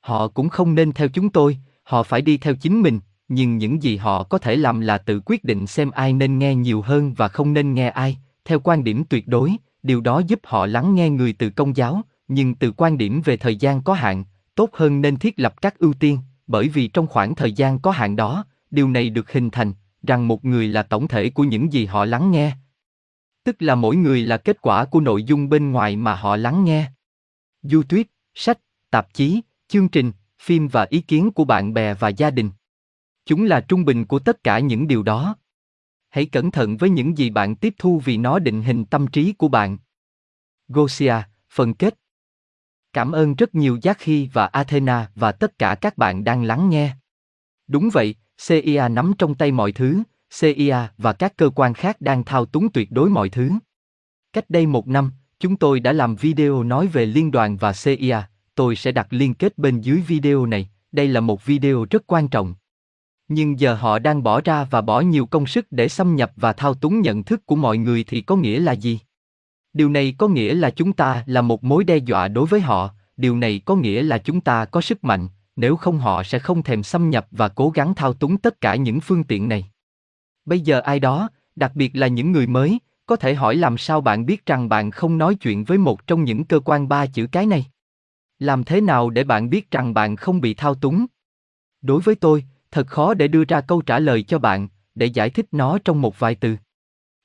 Họ 0.00 0.28
cũng 0.28 0.48
không 0.48 0.74
nên 0.74 0.92
theo 0.92 1.08
chúng 1.08 1.30
tôi, 1.30 1.58
họ 1.82 2.02
phải 2.02 2.22
đi 2.22 2.38
theo 2.38 2.54
chính 2.54 2.82
mình, 2.82 3.00
nhưng 3.28 3.58
những 3.58 3.82
gì 3.82 3.96
họ 3.96 4.22
có 4.22 4.38
thể 4.38 4.56
làm 4.56 4.80
là 4.80 4.98
tự 4.98 5.20
quyết 5.26 5.44
định 5.44 5.66
xem 5.66 5.90
ai 5.90 6.12
nên 6.12 6.38
nghe 6.38 6.54
nhiều 6.54 6.82
hơn 6.82 7.14
và 7.14 7.28
không 7.28 7.52
nên 7.52 7.74
nghe 7.74 7.88
ai, 7.88 8.18
theo 8.44 8.60
quan 8.60 8.84
điểm 8.84 9.04
tuyệt 9.04 9.28
đối, 9.28 9.56
điều 9.82 10.00
đó 10.00 10.22
giúp 10.26 10.40
họ 10.44 10.66
lắng 10.66 10.94
nghe 10.94 11.10
người 11.10 11.32
từ 11.32 11.50
công 11.50 11.76
giáo, 11.76 12.02
nhưng 12.28 12.54
từ 12.54 12.72
quan 12.76 12.98
điểm 12.98 13.22
về 13.24 13.36
thời 13.36 13.56
gian 13.56 13.82
có 13.82 13.94
hạn, 13.94 14.24
tốt 14.58 14.70
hơn 14.72 15.00
nên 15.00 15.16
thiết 15.16 15.34
lập 15.38 15.60
các 15.62 15.78
ưu 15.78 15.92
tiên, 15.92 16.18
bởi 16.46 16.68
vì 16.68 16.88
trong 16.88 17.06
khoảng 17.06 17.34
thời 17.34 17.52
gian 17.52 17.78
có 17.78 17.90
hạn 17.90 18.16
đó, 18.16 18.44
điều 18.70 18.88
này 18.88 19.10
được 19.10 19.32
hình 19.32 19.50
thành, 19.50 19.72
rằng 20.02 20.28
một 20.28 20.44
người 20.44 20.68
là 20.68 20.82
tổng 20.82 21.08
thể 21.08 21.30
của 21.30 21.44
những 21.44 21.72
gì 21.72 21.86
họ 21.86 22.04
lắng 22.04 22.30
nghe. 22.30 22.56
Tức 23.44 23.56
là 23.58 23.74
mỗi 23.74 23.96
người 23.96 24.22
là 24.22 24.36
kết 24.36 24.60
quả 24.60 24.84
của 24.84 25.00
nội 25.00 25.22
dung 25.22 25.48
bên 25.48 25.72
ngoài 25.72 25.96
mà 25.96 26.14
họ 26.14 26.36
lắng 26.36 26.64
nghe. 26.64 26.90
Du 27.62 27.82
tuyết, 27.82 28.06
sách, 28.34 28.58
tạp 28.90 29.14
chí, 29.14 29.40
chương 29.68 29.88
trình, 29.88 30.12
phim 30.40 30.68
và 30.68 30.86
ý 30.90 31.00
kiến 31.00 31.30
của 31.30 31.44
bạn 31.44 31.74
bè 31.74 31.94
và 31.94 32.08
gia 32.08 32.30
đình. 32.30 32.50
Chúng 33.26 33.44
là 33.44 33.60
trung 33.60 33.84
bình 33.84 34.04
của 34.04 34.18
tất 34.18 34.44
cả 34.44 34.58
những 34.58 34.88
điều 34.88 35.02
đó. 35.02 35.36
Hãy 36.08 36.26
cẩn 36.26 36.50
thận 36.50 36.76
với 36.76 36.90
những 36.90 37.18
gì 37.18 37.30
bạn 37.30 37.56
tiếp 37.56 37.74
thu 37.78 38.02
vì 38.04 38.16
nó 38.16 38.38
định 38.38 38.62
hình 38.62 38.84
tâm 38.84 39.06
trí 39.06 39.32
của 39.32 39.48
bạn. 39.48 39.78
Gosia, 40.68 41.14
phần 41.50 41.74
kết. 41.74 41.94
Cảm 42.92 43.12
ơn 43.12 43.34
rất 43.34 43.54
nhiều 43.54 43.76
Jackie 43.76 44.28
và 44.32 44.46
Athena 44.46 45.10
và 45.14 45.32
tất 45.32 45.58
cả 45.58 45.74
các 45.74 45.98
bạn 45.98 46.24
đang 46.24 46.44
lắng 46.44 46.70
nghe. 46.70 46.90
Đúng 47.66 47.88
vậy, 47.92 48.14
CIA 48.48 48.88
nắm 48.88 49.12
trong 49.18 49.34
tay 49.34 49.52
mọi 49.52 49.72
thứ, 49.72 50.02
CIA 50.40 50.88
và 50.98 51.12
các 51.12 51.36
cơ 51.36 51.50
quan 51.54 51.74
khác 51.74 52.00
đang 52.00 52.24
thao 52.24 52.46
túng 52.46 52.72
tuyệt 52.72 52.92
đối 52.92 53.10
mọi 53.10 53.28
thứ. 53.28 53.50
Cách 54.32 54.50
đây 54.50 54.66
một 54.66 54.88
năm, 54.88 55.12
chúng 55.40 55.56
tôi 55.56 55.80
đã 55.80 55.92
làm 55.92 56.16
video 56.16 56.62
nói 56.62 56.86
về 56.86 57.06
liên 57.06 57.30
đoàn 57.30 57.56
và 57.56 57.72
CIA, 57.72 58.22
tôi 58.54 58.76
sẽ 58.76 58.92
đặt 58.92 59.06
liên 59.10 59.34
kết 59.34 59.58
bên 59.58 59.80
dưới 59.80 60.00
video 60.06 60.46
này, 60.46 60.68
đây 60.92 61.08
là 61.08 61.20
một 61.20 61.44
video 61.44 61.86
rất 61.90 62.06
quan 62.06 62.28
trọng. 62.28 62.54
Nhưng 63.28 63.60
giờ 63.60 63.74
họ 63.74 63.98
đang 63.98 64.22
bỏ 64.22 64.40
ra 64.40 64.64
và 64.64 64.80
bỏ 64.80 65.00
nhiều 65.00 65.26
công 65.26 65.46
sức 65.46 65.66
để 65.70 65.88
xâm 65.88 66.16
nhập 66.16 66.32
và 66.36 66.52
thao 66.52 66.74
túng 66.74 67.00
nhận 67.00 67.24
thức 67.24 67.46
của 67.46 67.56
mọi 67.56 67.78
người 67.78 68.04
thì 68.04 68.20
có 68.20 68.36
nghĩa 68.36 68.60
là 68.60 68.72
gì? 68.72 68.98
Điều 69.78 69.88
này 69.88 70.14
có 70.18 70.28
nghĩa 70.28 70.54
là 70.54 70.70
chúng 70.70 70.92
ta 70.92 71.24
là 71.26 71.42
một 71.42 71.64
mối 71.64 71.84
đe 71.84 71.96
dọa 71.96 72.28
đối 72.28 72.46
với 72.46 72.60
họ, 72.60 72.90
điều 73.16 73.36
này 73.36 73.60
có 73.64 73.76
nghĩa 73.76 74.02
là 74.02 74.18
chúng 74.18 74.40
ta 74.40 74.64
có 74.64 74.80
sức 74.80 75.04
mạnh, 75.04 75.28
nếu 75.56 75.76
không 75.76 75.98
họ 75.98 76.22
sẽ 76.22 76.38
không 76.38 76.62
thèm 76.62 76.82
xâm 76.82 77.10
nhập 77.10 77.26
và 77.30 77.48
cố 77.48 77.70
gắng 77.70 77.94
thao 77.94 78.12
túng 78.12 78.38
tất 78.38 78.60
cả 78.60 78.76
những 78.76 79.00
phương 79.00 79.24
tiện 79.24 79.48
này. 79.48 79.70
Bây 80.44 80.60
giờ 80.60 80.80
ai 80.80 81.00
đó, 81.00 81.28
đặc 81.56 81.72
biệt 81.74 81.96
là 81.96 82.06
những 82.06 82.32
người 82.32 82.46
mới, 82.46 82.78
có 83.06 83.16
thể 83.16 83.34
hỏi 83.34 83.56
làm 83.56 83.78
sao 83.78 84.00
bạn 84.00 84.26
biết 84.26 84.46
rằng 84.46 84.68
bạn 84.68 84.90
không 84.90 85.18
nói 85.18 85.34
chuyện 85.34 85.64
với 85.64 85.78
một 85.78 86.06
trong 86.06 86.24
những 86.24 86.44
cơ 86.44 86.60
quan 86.64 86.88
ba 86.88 87.06
chữ 87.06 87.26
cái 87.32 87.46
này? 87.46 87.66
Làm 88.38 88.64
thế 88.64 88.80
nào 88.80 89.10
để 89.10 89.24
bạn 89.24 89.50
biết 89.50 89.70
rằng 89.70 89.94
bạn 89.94 90.16
không 90.16 90.40
bị 90.40 90.54
thao 90.54 90.74
túng? 90.74 91.06
Đối 91.82 92.00
với 92.00 92.14
tôi, 92.14 92.44
thật 92.70 92.86
khó 92.86 93.14
để 93.14 93.28
đưa 93.28 93.44
ra 93.44 93.60
câu 93.60 93.82
trả 93.82 93.98
lời 93.98 94.22
cho 94.22 94.38
bạn, 94.38 94.68
để 94.94 95.06
giải 95.06 95.30
thích 95.30 95.46
nó 95.52 95.78
trong 95.84 96.00
một 96.02 96.18
vài 96.18 96.34
từ. 96.34 96.56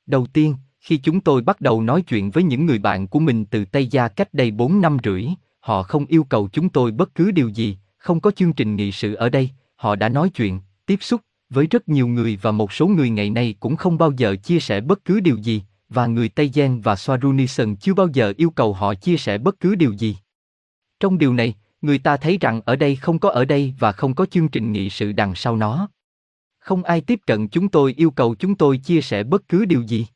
Đầu 0.05 0.27
tiên, 0.33 0.55
khi 0.83 0.97
chúng 0.97 1.21
tôi 1.21 1.41
bắt 1.41 1.61
đầu 1.61 1.81
nói 1.81 2.01
chuyện 2.01 2.31
với 2.31 2.43
những 2.43 2.65
người 2.65 2.79
bạn 2.79 3.07
của 3.07 3.19
mình 3.19 3.45
từ 3.45 3.65
Tây 3.65 3.87
Gia 3.87 4.07
cách 4.07 4.33
đây 4.33 4.51
4 4.51 4.81
năm 4.81 4.97
rưỡi, 5.03 5.25
họ 5.59 5.83
không 5.83 6.05
yêu 6.05 6.23
cầu 6.23 6.49
chúng 6.53 6.69
tôi 6.69 6.91
bất 6.91 7.15
cứ 7.15 7.31
điều 7.31 7.49
gì, 7.49 7.77
không 7.97 8.19
có 8.19 8.31
chương 8.31 8.53
trình 8.53 8.75
nghị 8.75 8.91
sự 8.91 9.13
ở 9.13 9.29
đây, 9.29 9.49
họ 9.75 9.95
đã 9.95 10.09
nói 10.09 10.29
chuyện, 10.29 10.59
tiếp 10.85 10.97
xúc 11.01 11.21
với 11.49 11.67
rất 11.67 11.89
nhiều 11.89 12.07
người 12.07 12.39
và 12.41 12.51
một 12.51 12.73
số 12.73 12.87
người 12.87 13.09
ngày 13.09 13.29
nay 13.29 13.55
cũng 13.59 13.75
không 13.75 13.97
bao 13.97 14.11
giờ 14.11 14.35
chia 14.43 14.59
sẻ 14.59 14.81
bất 14.81 15.05
cứ 15.05 15.19
điều 15.19 15.37
gì, 15.37 15.63
và 15.89 16.07
người 16.07 16.29
Tây 16.29 16.51
Giang 16.53 16.81
và 16.81 16.95
Swarunison 16.95 17.75
chưa 17.75 17.93
bao 17.93 18.07
giờ 18.13 18.33
yêu 18.37 18.49
cầu 18.49 18.73
họ 18.73 18.93
chia 18.93 19.17
sẻ 19.17 19.37
bất 19.37 19.59
cứ 19.59 19.75
điều 19.75 19.91
gì. 19.93 20.17
Trong 20.99 21.17
điều 21.17 21.33
này, 21.33 21.55
người 21.81 21.97
ta 21.97 22.17
thấy 22.17 22.37
rằng 22.41 22.61
ở 22.65 22.75
đây 22.75 22.95
không 22.95 23.19
có 23.19 23.29
ở 23.29 23.45
đây 23.45 23.73
và 23.79 23.91
không 23.91 24.15
có 24.15 24.25
chương 24.25 24.49
trình 24.49 24.71
nghị 24.71 24.89
sự 24.89 25.11
đằng 25.11 25.35
sau 25.35 25.55
nó. 25.55 25.89
Không 26.59 26.83
ai 26.83 27.01
tiếp 27.01 27.19
cận 27.27 27.47
chúng 27.47 27.69
tôi 27.69 27.93
yêu 27.97 28.11
cầu 28.11 28.35
chúng 28.35 28.55
tôi 28.55 28.77
chia 28.77 29.01
sẻ 29.01 29.23
bất 29.23 29.47
cứ 29.47 29.65
điều 29.65 29.81
gì. 29.81 30.07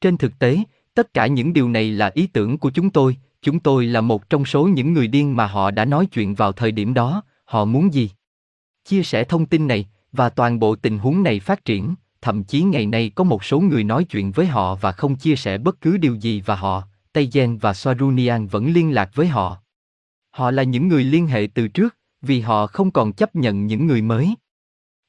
Trên 0.00 0.16
thực 0.16 0.38
tế, 0.38 0.58
tất 0.94 1.14
cả 1.14 1.26
những 1.26 1.52
điều 1.52 1.68
này 1.68 1.90
là 1.90 2.10
ý 2.14 2.26
tưởng 2.26 2.58
của 2.58 2.70
chúng 2.70 2.90
tôi, 2.90 3.16
chúng 3.42 3.60
tôi 3.60 3.86
là 3.86 4.00
một 4.00 4.30
trong 4.30 4.44
số 4.44 4.68
những 4.68 4.92
người 4.92 5.06
điên 5.06 5.36
mà 5.36 5.46
họ 5.46 5.70
đã 5.70 5.84
nói 5.84 6.06
chuyện 6.06 6.34
vào 6.34 6.52
thời 6.52 6.72
điểm 6.72 6.94
đó, 6.94 7.22
họ 7.44 7.64
muốn 7.64 7.94
gì? 7.94 8.10
Chia 8.84 9.02
sẻ 9.02 9.24
thông 9.24 9.46
tin 9.46 9.66
này, 9.66 9.88
và 10.12 10.28
toàn 10.28 10.58
bộ 10.58 10.76
tình 10.76 10.98
huống 10.98 11.22
này 11.22 11.40
phát 11.40 11.64
triển, 11.64 11.94
thậm 12.22 12.44
chí 12.44 12.62
ngày 12.62 12.86
nay 12.86 13.10
có 13.14 13.24
một 13.24 13.44
số 13.44 13.60
người 13.60 13.84
nói 13.84 14.04
chuyện 14.04 14.32
với 14.32 14.46
họ 14.46 14.74
và 14.74 14.92
không 14.92 15.16
chia 15.16 15.36
sẻ 15.36 15.58
bất 15.58 15.80
cứ 15.80 15.96
điều 15.96 16.14
gì 16.14 16.42
và 16.46 16.56
họ, 16.56 16.82
Tây 17.12 17.28
Gen 17.32 17.58
và 17.58 17.72
Swarunian 17.72 18.48
vẫn 18.48 18.72
liên 18.72 18.94
lạc 18.94 19.10
với 19.14 19.26
họ. 19.26 19.56
Họ 20.30 20.50
là 20.50 20.62
những 20.62 20.88
người 20.88 21.04
liên 21.04 21.26
hệ 21.26 21.48
từ 21.54 21.68
trước, 21.68 21.96
vì 22.22 22.40
họ 22.40 22.66
không 22.66 22.90
còn 22.90 23.12
chấp 23.12 23.36
nhận 23.36 23.66
những 23.66 23.86
người 23.86 24.02
mới. 24.02 24.34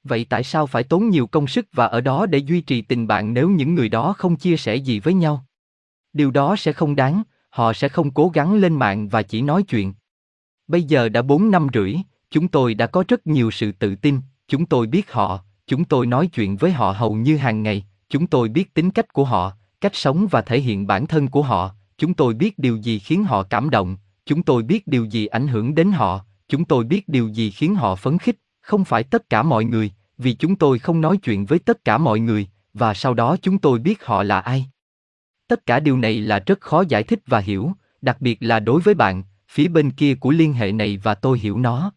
Vậy 0.04 0.26
tại 0.30 0.44
sao 0.44 0.68
phải 0.68 0.84
tốn 0.84 1.10
nhiều 1.10 1.28
công 1.28 1.48
sức 1.48 1.68
và 1.74 1.86
ở 1.86 2.02
đó 2.02 2.26
để 2.26 2.38
duy 2.38 2.62
trì 2.62 2.82
tình 2.82 3.08
bạn 3.08 3.34
nếu 3.34 3.50
những 3.50 3.76
người 3.76 3.90
đó 3.90 4.14
không 4.18 4.36
chia 4.36 4.58
sẻ 4.58 4.76
gì 4.76 5.00
với 5.00 5.14
nhau? 5.14 5.46
Điều 6.14 6.32
đó 6.32 6.56
sẽ 6.56 6.74
không 6.74 6.96
đáng, 6.96 7.24
họ 7.50 7.74
sẽ 7.74 7.90
không 7.90 8.12
cố 8.12 8.30
gắng 8.30 8.56
lên 8.56 8.74
mạng 8.74 9.10
và 9.10 9.22
chỉ 9.22 9.42
nói 9.42 9.64
chuyện. 9.64 9.94
Bây 10.68 10.84
giờ 10.84 11.10
đã 11.10 11.22
4 11.22 11.52
năm 11.52 11.68
rưỡi, 11.74 11.96
chúng 12.32 12.48
tôi 12.48 12.74
đã 12.74 12.88
có 12.88 13.04
rất 13.08 13.28
nhiều 13.28 13.52
sự 13.52 13.72
tự 13.72 13.96
tin, 13.96 14.20
chúng 14.48 14.66
tôi 14.66 14.88
biết 14.88 15.12
họ, 15.12 15.40
chúng 15.68 15.86
tôi 15.86 16.06
nói 16.06 16.28
chuyện 16.28 16.58
với 16.58 16.72
họ 16.72 16.92
hầu 16.92 17.14
như 17.14 17.38
hàng 17.38 17.64
ngày, 17.64 17.86
chúng 18.10 18.28
tôi 18.28 18.50
biết 18.50 18.74
tính 18.74 18.92
cách 18.92 19.14
của 19.14 19.26
họ, 19.26 19.54
cách 19.82 19.96
sống 19.96 20.28
và 20.32 20.42
thể 20.42 20.60
hiện 20.60 20.88
bản 20.88 21.08
thân 21.08 21.28
của 21.28 21.42
họ, 21.42 21.72
chúng 21.98 22.14
tôi 22.14 22.34
biết 22.34 22.60
điều 22.60 22.78
gì 22.78 23.00
khiến 23.00 23.24
họ 23.24 23.44
cảm 23.44 23.70
động, 23.70 23.98
chúng 24.26 24.44
tôi 24.44 24.64
biết 24.64 24.88
điều 24.88 25.06
gì 25.06 25.26
ảnh 25.26 25.48
hưởng 25.48 25.76
đến 25.76 25.92
họ, 25.92 26.26
chúng 26.48 26.66
tôi 26.66 26.84
biết 26.84 27.10
điều 27.10 27.28
gì 27.28 27.52
khiến 27.52 27.76
họ 27.76 27.96
phấn 27.96 28.18
khích, 28.18 28.40
không 28.70 28.86
phải 28.86 29.04
tất 29.04 29.30
cả 29.30 29.44
mọi 29.44 29.66
người, 29.66 29.92
vì 30.18 30.34
chúng 30.34 30.56
tôi 30.56 30.80
không 30.80 31.02
nói 31.02 31.18
chuyện 31.18 31.46
với 31.46 31.60
tất 31.60 31.86
cả 31.86 31.98
mọi 31.98 32.20
người, 32.20 32.48
và 32.74 32.94
sau 32.94 33.14
đó 33.14 33.38
chúng 33.42 33.58
tôi 33.58 33.80
biết 33.80 34.06
họ 34.06 34.24
là 34.24 34.40
ai. 34.40 34.66
Tất 35.48 35.66
cả 35.66 35.80
điều 35.80 35.98
này 35.98 36.20
là 36.20 36.40
rất 36.40 36.62
khó 36.62 36.84
giải 36.88 37.04
thích 37.04 37.20
và 37.28 37.40
hiểu, 37.40 37.72
đặc 38.02 38.22
biệt 38.22 38.38
là 38.42 38.60
đối 38.60 38.82
với 38.82 38.94
bạn, 38.94 39.24
phía 39.48 39.68
bên 39.68 39.92
kia 39.92 40.16
của 40.16 40.32
liên 40.32 40.54
hệ 40.54 40.72
này 40.72 40.98
và 40.98 41.16
tôi 41.16 41.40
hiểu 41.40 41.60
nó. 41.60 41.92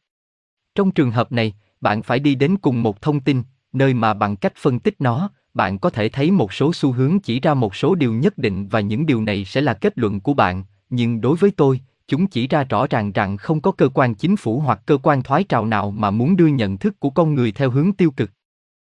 Trong 0.75 0.91
trường 0.91 1.11
hợp 1.11 1.33
này, 1.33 1.55
bạn 1.81 2.03
phải 2.03 2.19
đi 2.19 2.35
đến 2.35 2.57
cùng 2.57 2.83
một 2.83 3.03
thông 3.03 3.21
tin, 3.21 3.43
nơi 3.73 3.95
mà 3.95 4.15
bằng 4.15 4.37
cách 4.37 4.53
phân 4.57 4.79
tích 4.79 4.97
nó, 4.99 5.31
bạn 5.55 5.79
có 5.79 5.91
thể 5.91 6.09
thấy 6.09 6.31
một 6.31 6.53
số 6.53 6.73
xu 6.73 6.93
hướng 6.93 7.21
chỉ 7.21 7.41
ra 7.41 7.55
một 7.55 7.77
số 7.77 7.95
điều 7.95 8.13
nhất 8.13 8.39
định 8.39 8.69
và 8.69 8.81
những 8.81 9.07
điều 9.07 9.23
này 9.23 9.45
sẽ 9.45 9.61
là 9.61 9.75
kết 9.75 9.99
luận 9.99 10.21
của 10.21 10.35
bạn, 10.35 10.65
nhưng 10.91 11.21
đối 11.21 11.37
với 11.37 11.51
tôi, 11.51 11.81
chúng 12.12 12.27
chỉ 12.27 12.48
ra 12.48 12.64
rõ 12.64 12.87
ràng 12.87 13.12
rằng 13.12 13.37
không 13.37 13.61
có 13.61 13.72
cơ 13.72 13.88
quan 13.88 14.14
chính 14.14 14.37
phủ 14.37 14.61
hoặc 14.61 14.81
cơ 14.87 14.98
quan 15.03 15.22
thoái 15.22 15.44
trào 15.44 15.66
nào 15.66 15.90
mà 15.90 16.11
muốn 16.11 16.37
đưa 16.37 16.46
nhận 16.46 16.79
thức 16.79 17.01
của 17.01 17.11
con 17.11 17.35
người 17.35 17.53
theo 17.53 17.70
hướng 17.70 17.92
tiêu 17.92 18.11
cực. 18.11 18.31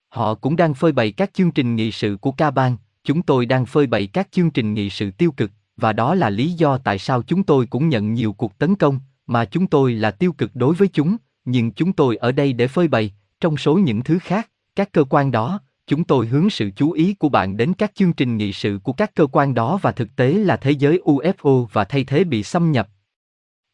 Họ 0.08 0.34
cũng 0.34 0.56
đang 0.56 0.74
phơi 0.74 0.92
bày 0.92 1.12
các 1.12 1.30
chương 1.34 1.50
trình 1.50 1.76
nghị 1.76 1.92
sự 1.92 2.16
của 2.20 2.32
ca 2.32 2.50
bang, 2.50 2.76
chúng 3.04 3.22
tôi 3.22 3.46
đang 3.46 3.66
phơi 3.66 3.86
bày 3.86 4.06
các 4.06 4.28
chương 4.32 4.50
trình 4.50 4.74
nghị 4.74 4.90
sự 4.90 5.10
tiêu 5.10 5.32
cực, 5.32 5.50
và 5.76 5.92
đó 5.92 6.14
là 6.14 6.30
lý 6.30 6.52
do 6.52 6.78
tại 6.78 6.98
sao 6.98 7.22
chúng 7.22 7.42
tôi 7.42 7.66
cũng 7.66 7.88
nhận 7.88 8.14
nhiều 8.14 8.32
cuộc 8.32 8.58
tấn 8.58 8.74
công, 8.74 9.00
mà 9.26 9.44
chúng 9.44 9.66
tôi 9.66 9.92
là 9.92 10.10
tiêu 10.10 10.32
cực 10.32 10.50
đối 10.54 10.74
với 10.74 10.88
chúng, 10.88 11.16
nhưng 11.44 11.72
chúng 11.72 11.92
tôi 11.92 12.16
ở 12.16 12.32
đây 12.32 12.52
để 12.52 12.68
phơi 12.68 12.88
bày, 12.88 13.12
trong 13.40 13.56
số 13.56 13.74
những 13.74 14.02
thứ 14.02 14.18
khác, 14.18 14.50
các 14.76 14.92
cơ 14.92 15.04
quan 15.04 15.30
đó, 15.30 15.60
chúng 15.86 16.04
tôi 16.04 16.26
hướng 16.26 16.50
sự 16.50 16.70
chú 16.76 16.92
ý 16.92 17.14
của 17.14 17.28
bạn 17.28 17.56
đến 17.56 17.74
các 17.74 17.92
chương 17.94 18.12
trình 18.12 18.36
nghị 18.36 18.52
sự 18.52 18.78
của 18.82 18.92
các 18.92 19.14
cơ 19.14 19.26
quan 19.26 19.54
đó 19.54 19.78
và 19.82 19.92
thực 19.92 20.16
tế 20.16 20.32
là 20.32 20.56
thế 20.56 20.70
giới 20.70 21.00
UFO 21.04 21.66
và 21.72 21.84
thay 21.84 22.04
thế 22.04 22.24
bị 22.24 22.42
xâm 22.42 22.72
nhập. 22.72 22.88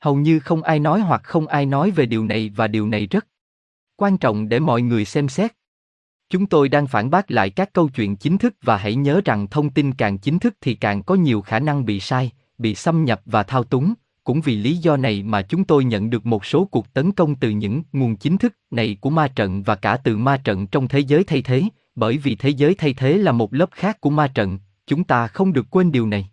Hầu 0.01 0.17
như 0.17 0.39
không 0.39 0.63
ai 0.63 0.79
nói 0.79 1.01
hoặc 1.01 1.21
không 1.25 1.47
ai 1.47 1.67
nói 1.67 1.91
về 1.91 2.07
điều 2.07 2.25
này 2.25 2.51
và 2.57 2.69
điều 2.69 2.89
này 2.89 3.07
rất 3.07 3.27
quan 3.97 4.19
trọng 4.19 4.49
để 4.49 4.59
mọi 4.59 4.83
người 4.83 5.05
xem 5.05 5.29
xét. 5.29 5.53
Chúng 6.31 6.47
tôi 6.47 6.69
đang 6.69 6.87
phản 6.87 7.11
bác 7.11 7.31
lại 7.31 7.51
các 7.51 7.73
câu 7.73 7.89
chuyện 7.89 8.17
chính 8.17 8.39
thức 8.39 8.55
và 8.63 8.77
hãy 8.77 8.95
nhớ 8.95 9.21
rằng 9.25 9.47
thông 9.47 9.71
tin 9.71 9.93
càng 9.93 10.19
chính 10.19 10.39
thức 10.39 10.55
thì 10.61 10.75
càng 10.75 11.03
có 11.03 11.15
nhiều 11.15 11.41
khả 11.41 11.59
năng 11.59 11.85
bị 11.85 12.01
sai, 12.01 12.31
bị 12.59 12.75
xâm 12.75 13.05
nhập 13.05 13.21
và 13.25 13.43
thao 13.43 13.65
túng. 13.65 13.95
Cũng 14.25 14.41
vì 14.41 14.57
lý 14.57 14.77
do 14.77 14.97
này 14.97 15.23
mà 15.23 15.43
chúng 15.43 15.65
tôi 15.65 15.85
nhận 15.85 16.11
được 16.11 16.27
một 16.27 16.45
số 16.45 16.65
cuộc 16.65 16.95
tấn 16.95 17.13
công 17.13 17.35
từ 17.35 17.51
những 17.51 17.83
nguồn 17.93 18.17
chính 18.17 18.39
thức 18.39 18.57
này 18.71 18.97
của 19.01 19.11
ma 19.11 19.29
trận 19.29 19.63
và 19.63 19.75
cả 19.75 19.97
từ 19.97 20.17
ma 20.17 20.37
trận 20.45 20.67
trong 20.67 20.89
thế 20.89 20.99
giới 20.99 21.25
thay 21.25 21.43
thế, 21.43 21.63
bởi 21.95 22.19
vì 22.19 22.37
thế 22.37 22.49
giới 22.49 22.75
thay 22.75 22.95
thế 22.95 23.19
là 23.19 23.33
một 23.33 23.55
lớp 23.55 23.71
khác 23.73 24.01
của 24.01 24.11
ma 24.11 24.29
trận, 24.29 24.59
chúng 24.87 25.05
ta 25.05 25.27
không 25.27 25.53
được 25.53 25.67
quên 25.71 25.93
điều 25.93 26.07
này. 26.07 26.29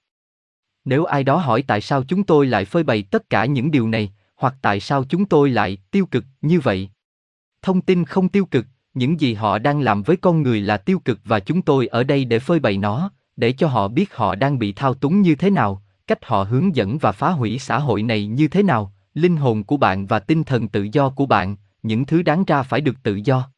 Nếu 0.85 1.05
ai 1.05 1.23
đó 1.23 1.37
hỏi 1.37 1.63
tại 1.67 1.81
sao 1.81 2.03
chúng 2.03 2.23
tôi 2.23 2.45
lại 2.45 2.65
phơi 2.65 2.83
bày 2.83 3.03
tất 3.11 3.29
cả 3.29 3.45
những 3.45 3.71
điều 3.71 3.87
này, 3.87 4.13
hoặc 4.35 4.55
tại 4.61 4.79
sao 4.79 5.03
chúng 5.03 5.25
tôi 5.25 5.49
lại 5.49 5.77
tiêu 5.91 6.05
cực 6.05 6.25
như 6.41 6.59
vậy? 6.59 6.89
Thông 7.61 7.81
tin 7.81 8.05
không 8.05 8.29
tiêu 8.29 8.45
cực, 8.45 8.65
những 8.93 9.19
gì 9.19 9.33
họ 9.33 9.59
đang 9.59 9.81
làm 9.81 10.03
với 10.03 10.17
con 10.17 10.43
người 10.43 10.61
là 10.61 10.77
tiêu 10.77 10.99
cực 10.99 11.19
và 11.25 11.39
chúng 11.39 11.61
tôi 11.61 11.87
ở 11.87 12.03
đây 12.03 12.25
để 12.25 12.39
phơi 12.39 12.59
bày 12.59 12.77
nó, 12.77 13.11
để 13.35 13.51
cho 13.51 13.67
họ 13.67 13.87
biết 13.87 14.15
họ 14.15 14.35
đang 14.35 14.59
bị 14.59 14.73
thao 14.73 14.93
túng 14.93 15.21
như 15.21 15.35
thế 15.35 15.49
nào, 15.49 15.83
cách 16.07 16.25
họ 16.25 16.43
hướng 16.43 16.75
dẫn 16.75 16.97
và 16.97 17.11
phá 17.11 17.29
hủy 17.29 17.59
xã 17.59 17.79
hội 17.79 18.03
này 18.03 18.27
như 18.27 18.47
thế 18.47 18.63
nào, 18.63 18.93
linh 19.13 19.37
hồn 19.37 19.63
của 19.63 19.77
bạn 19.77 20.07
và 20.07 20.19
tinh 20.19 20.43
thần 20.43 20.67
tự 20.67 20.87
do 20.91 21.09
của 21.09 21.25
bạn, 21.25 21.55
những 21.83 22.05
thứ 22.05 22.21
đáng 22.21 22.43
ra 22.47 22.63
phải 22.63 22.81
được 22.81 22.95
tự 23.03 23.19
do. 23.23 23.49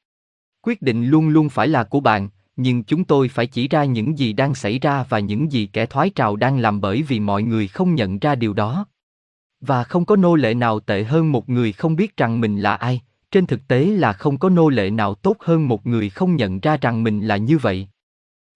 Quyết 0.62 0.82
định 0.82 1.06
luôn 1.06 1.30
luôn 1.30 1.50
phải 1.50 1.68
là 1.68 1.84
của 1.84 2.00
bạn, 2.00 2.30
nhưng 2.56 2.84
chúng 2.84 3.04
tôi 3.04 3.30
phải 3.30 3.48
chỉ 3.48 3.68
ra 3.68 3.84
những 3.84 4.18
gì 4.20 4.34
đang 4.34 4.56
xảy 4.56 4.80
ra 4.80 5.06
và 5.10 5.20
những 5.20 5.52
gì 5.52 5.66
kẻ 5.74 5.86
thoái 5.86 6.10
trào 6.10 6.36
đang 6.36 6.58
làm 6.58 6.82
bởi 6.82 7.02
vì 7.02 7.20
mọi 7.20 7.44
người 7.44 7.68
không 7.68 7.96
nhận 7.96 8.20
ra 8.20 8.36
điều 8.36 8.54
đó. 8.54 8.86
Và 9.62 9.84
không 9.84 10.06
có 10.06 10.16
nô 10.16 10.36
lệ 10.36 10.54
nào 10.54 10.80
tệ 10.80 11.04
hơn 11.04 11.32
một 11.32 11.50
người 11.50 11.72
không 11.72 11.96
biết 11.96 12.18
rằng 12.18 12.42
mình 12.42 12.60
là 12.60 12.76
ai, 12.76 13.02
trên 13.32 13.46
thực 13.46 13.68
tế 13.68 13.86
là 13.86 14.14
không 14.14 14.38
có 14.38 14.50
nô 14.50 14.70
lệ 14.70 14.90
nào 14.90 15.16
tốt 15.16 15.38
hơn 15.40 15.68
một 15.68 15.88
người 15.88 16.10
không 16.10 16.36
nhận 16.36 16.60
ra 16.60 16.78
rằng 16.78 17.04
mình 17.04 17.28
là 17.28 17.38
như 17.38 17.58
vậy. 17.58 17.88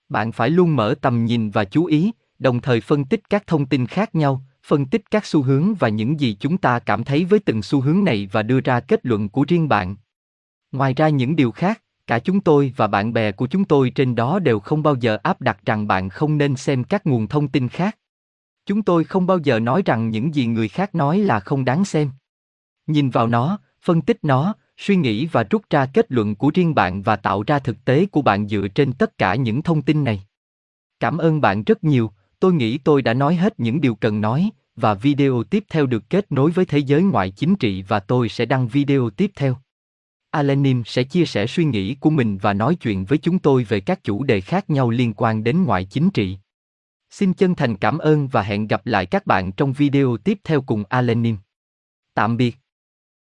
Bạn 0.09 0.31
phải 0.31 0.49
luôn 0.49 0.75
mở 0.75 0.95
tầm 1.01 1.25
nhìn 1.25 1.49
và 1.49 1.65
chú 1.65 1.85
ý, 1.85 2.11
đồng 2.39 2.61
thời 2.61 2.81
phân 2.81 3.05
tích 3.05 3.29
các 3.29 3.47
thông 3.47 3.65
tin 3.65 3.87
khác 3.87 4.15
nhau, 4.15 4.43
phân 4.63 4.85
tích 4.85 5.11
các 5.11 5.25
xu 5.25 5.41
hướng 5.41 5.75
và 5.75 5.89
những 5.89 6.19
gì 6.19 6.37
chúng 6.39 6.57
ta 6.57 6.79
cảm 6.79 7.03
thấy 7.03 7.25
với 7.25 7.39
từng 7.39 7.61
xu 7.61 7.81
hướng 7.81 8.03
này 8.03 8.29
và 8.31 8.43
đưa 8.43 8.59
ra 8.59 8.79
kết 8.79 9.05
luận 9.05 9.29
của 9.29 9.45
riêng 9.47 9.69
bạn. 9.69 9.95
Ngoài 10.71 10.93
ra 10.93 11.09
những 11.09 11.35
điều 11.35 11.51
khác, 11.51 11.81
cả 12.09 12.19
chúng 12.19 12.39
tôi 12.39 12.73
và 12.75 12.87
bạn 12.87 13.13
bè 13.13 13.31
của 13.31 13.47
chúng 13.47 13.65
tôi 13.65 13.89
trên 13.89 14.15
đó 14.15 14.39
đều 14.39 14.59
không 14.59 14.83
bao 14.83 14.95
giờ 14.95 15.17
áp 15.23 15.41
đặt 15.41 15.59
rằng 15.65 15.87
bạn 15.87 16.09
không 16.09 16.37
nên 16.37 16.55
xem 16.55 16.83
các 16.83 17.07
nguồn 17.07 17.27
thông 17.27 17.47
tin 17.47 17.69
khác. 17.69 17.97
Chúng 18.65 18.81
tôi 18.81 19.03
không 19.03 19.27
bao 19.27 19.37
giờ 19.37 19.59
nói 19.59 19.81
rằng 19.85 20.09
những 20.09 20.35
gì 20.35 20.45
người 20.45 20.67
khác 20.67 20.95
nói 20.95 21.19
là 21.19 21.39
không 21.39 21.65
đáng 21.65 21.85
xem. 21.85 22.11
Nhìn 22.87 23.09
vào 23.09 23.27
nó, 23.27 23.59
phân 23.81 24.01
tích 24.01 24.17
nó, 24.21 24.53
suy 24.77 24.95
nghĩ 24.95 25.25
và 25.25 25.43
rút 25.43 25.61
ra 25.69 25.85
kết 25.85 26.11
luận 26.11 26.35
của 26.35 26.51
riêng 26.53 26.75
bạn 26.75 27.01
và 27.01 27.15
tạo 27.15 27.43
ra 27.47 27.59
thực 27.59 27.85
tế 27.85 28.05
của 28.05 28.21
bạn 28.21 28.47
dựa 28.47 28.67
trên 28.75 28.93
tất 28.93 29.17
cả 29.17 29.35
những 29.35 29.61
thông 29.61 29.81
tin 29.81 30.03
này. 30.03 30.23
Cảm 30.99 31.17
ơn 31.17 31.41
bạn 31.41 31.63
rất 31.63 31.83
nhiều, 31.83 32.11
tôi 32.39 32.53
nghĩ 32.53 32.77
tôi 32.77 33.01
đã 33.01 33.13
nói 33.13 33.35
hết 33.35 33.59
những 33.59 33.81
điều 33.81 33.95
cần 33.95 34.21
nói 34.21 34.49
và 34.75 34.93
video 34.93 35.43
tiếp 35.43 35.63
theo 35.69 35.85
được 35.85 36.09
kết 36.09 36.31
nối 36.31 36.51
với 36.51 36.65
thế 36.65 36.79
giới 36.79 37.03
ngoại 37.03 37.31
chính 37.31 37.55
trị 37.55 37.83
và 37.87 37.99
tôi 37.99 38.29
sẽ 38.29 38.45
đăng 38.45 38.67
video 38.67 39.09
tiếp 39.09 39.31
theo. 39.35 39.57
Alenim 40.31 40.83
sẽ 40.85 41.03
chia 41.03 41.25
sẻ 41.25 41.47
suy 41.47 41.65
nghĩ 41.65 41.95
của 41.95 42.09
mình 42.09 42.37
và 42.37 42.53
nói 42.53 42.75
chuyện 42.75 43.05
với 43.05 43.17
chúng 43.17 43.39
tôi 43.39 43.63
về 43.63 43.79
các 43.79 44.03
chủ 44.03 44.23
đề 44.23 44.41
khác 44.41 44.69
nhau 44.69 44.89
liên 44.89 45.13
quan 45.13 45.43
đến 45.43 45.63
ngoại 45.63 45.85
chính 45.85 46.09
trị. 46.09 46.37
Xin 47.09 47.33
chân 47.33 47.55
thành 47.55 47.77
cảm 47.77 47.97
ơn 47.97 48.27
và 48.27 48.41
hẹn 48.41 48.67
gặp 48.67 48.85
lại 48.85 49.05
các 49.05 49.25
bạn 49.25 49.51
trong 49.51 49.73
video 49.73 50.17
tiếp 50.17 50.39
theo 50.43 50.61
cùng 50.61 50.83
Alenim. 50.89 51.37
Tạm 52.13 52.37
biệt. 52.37 52.57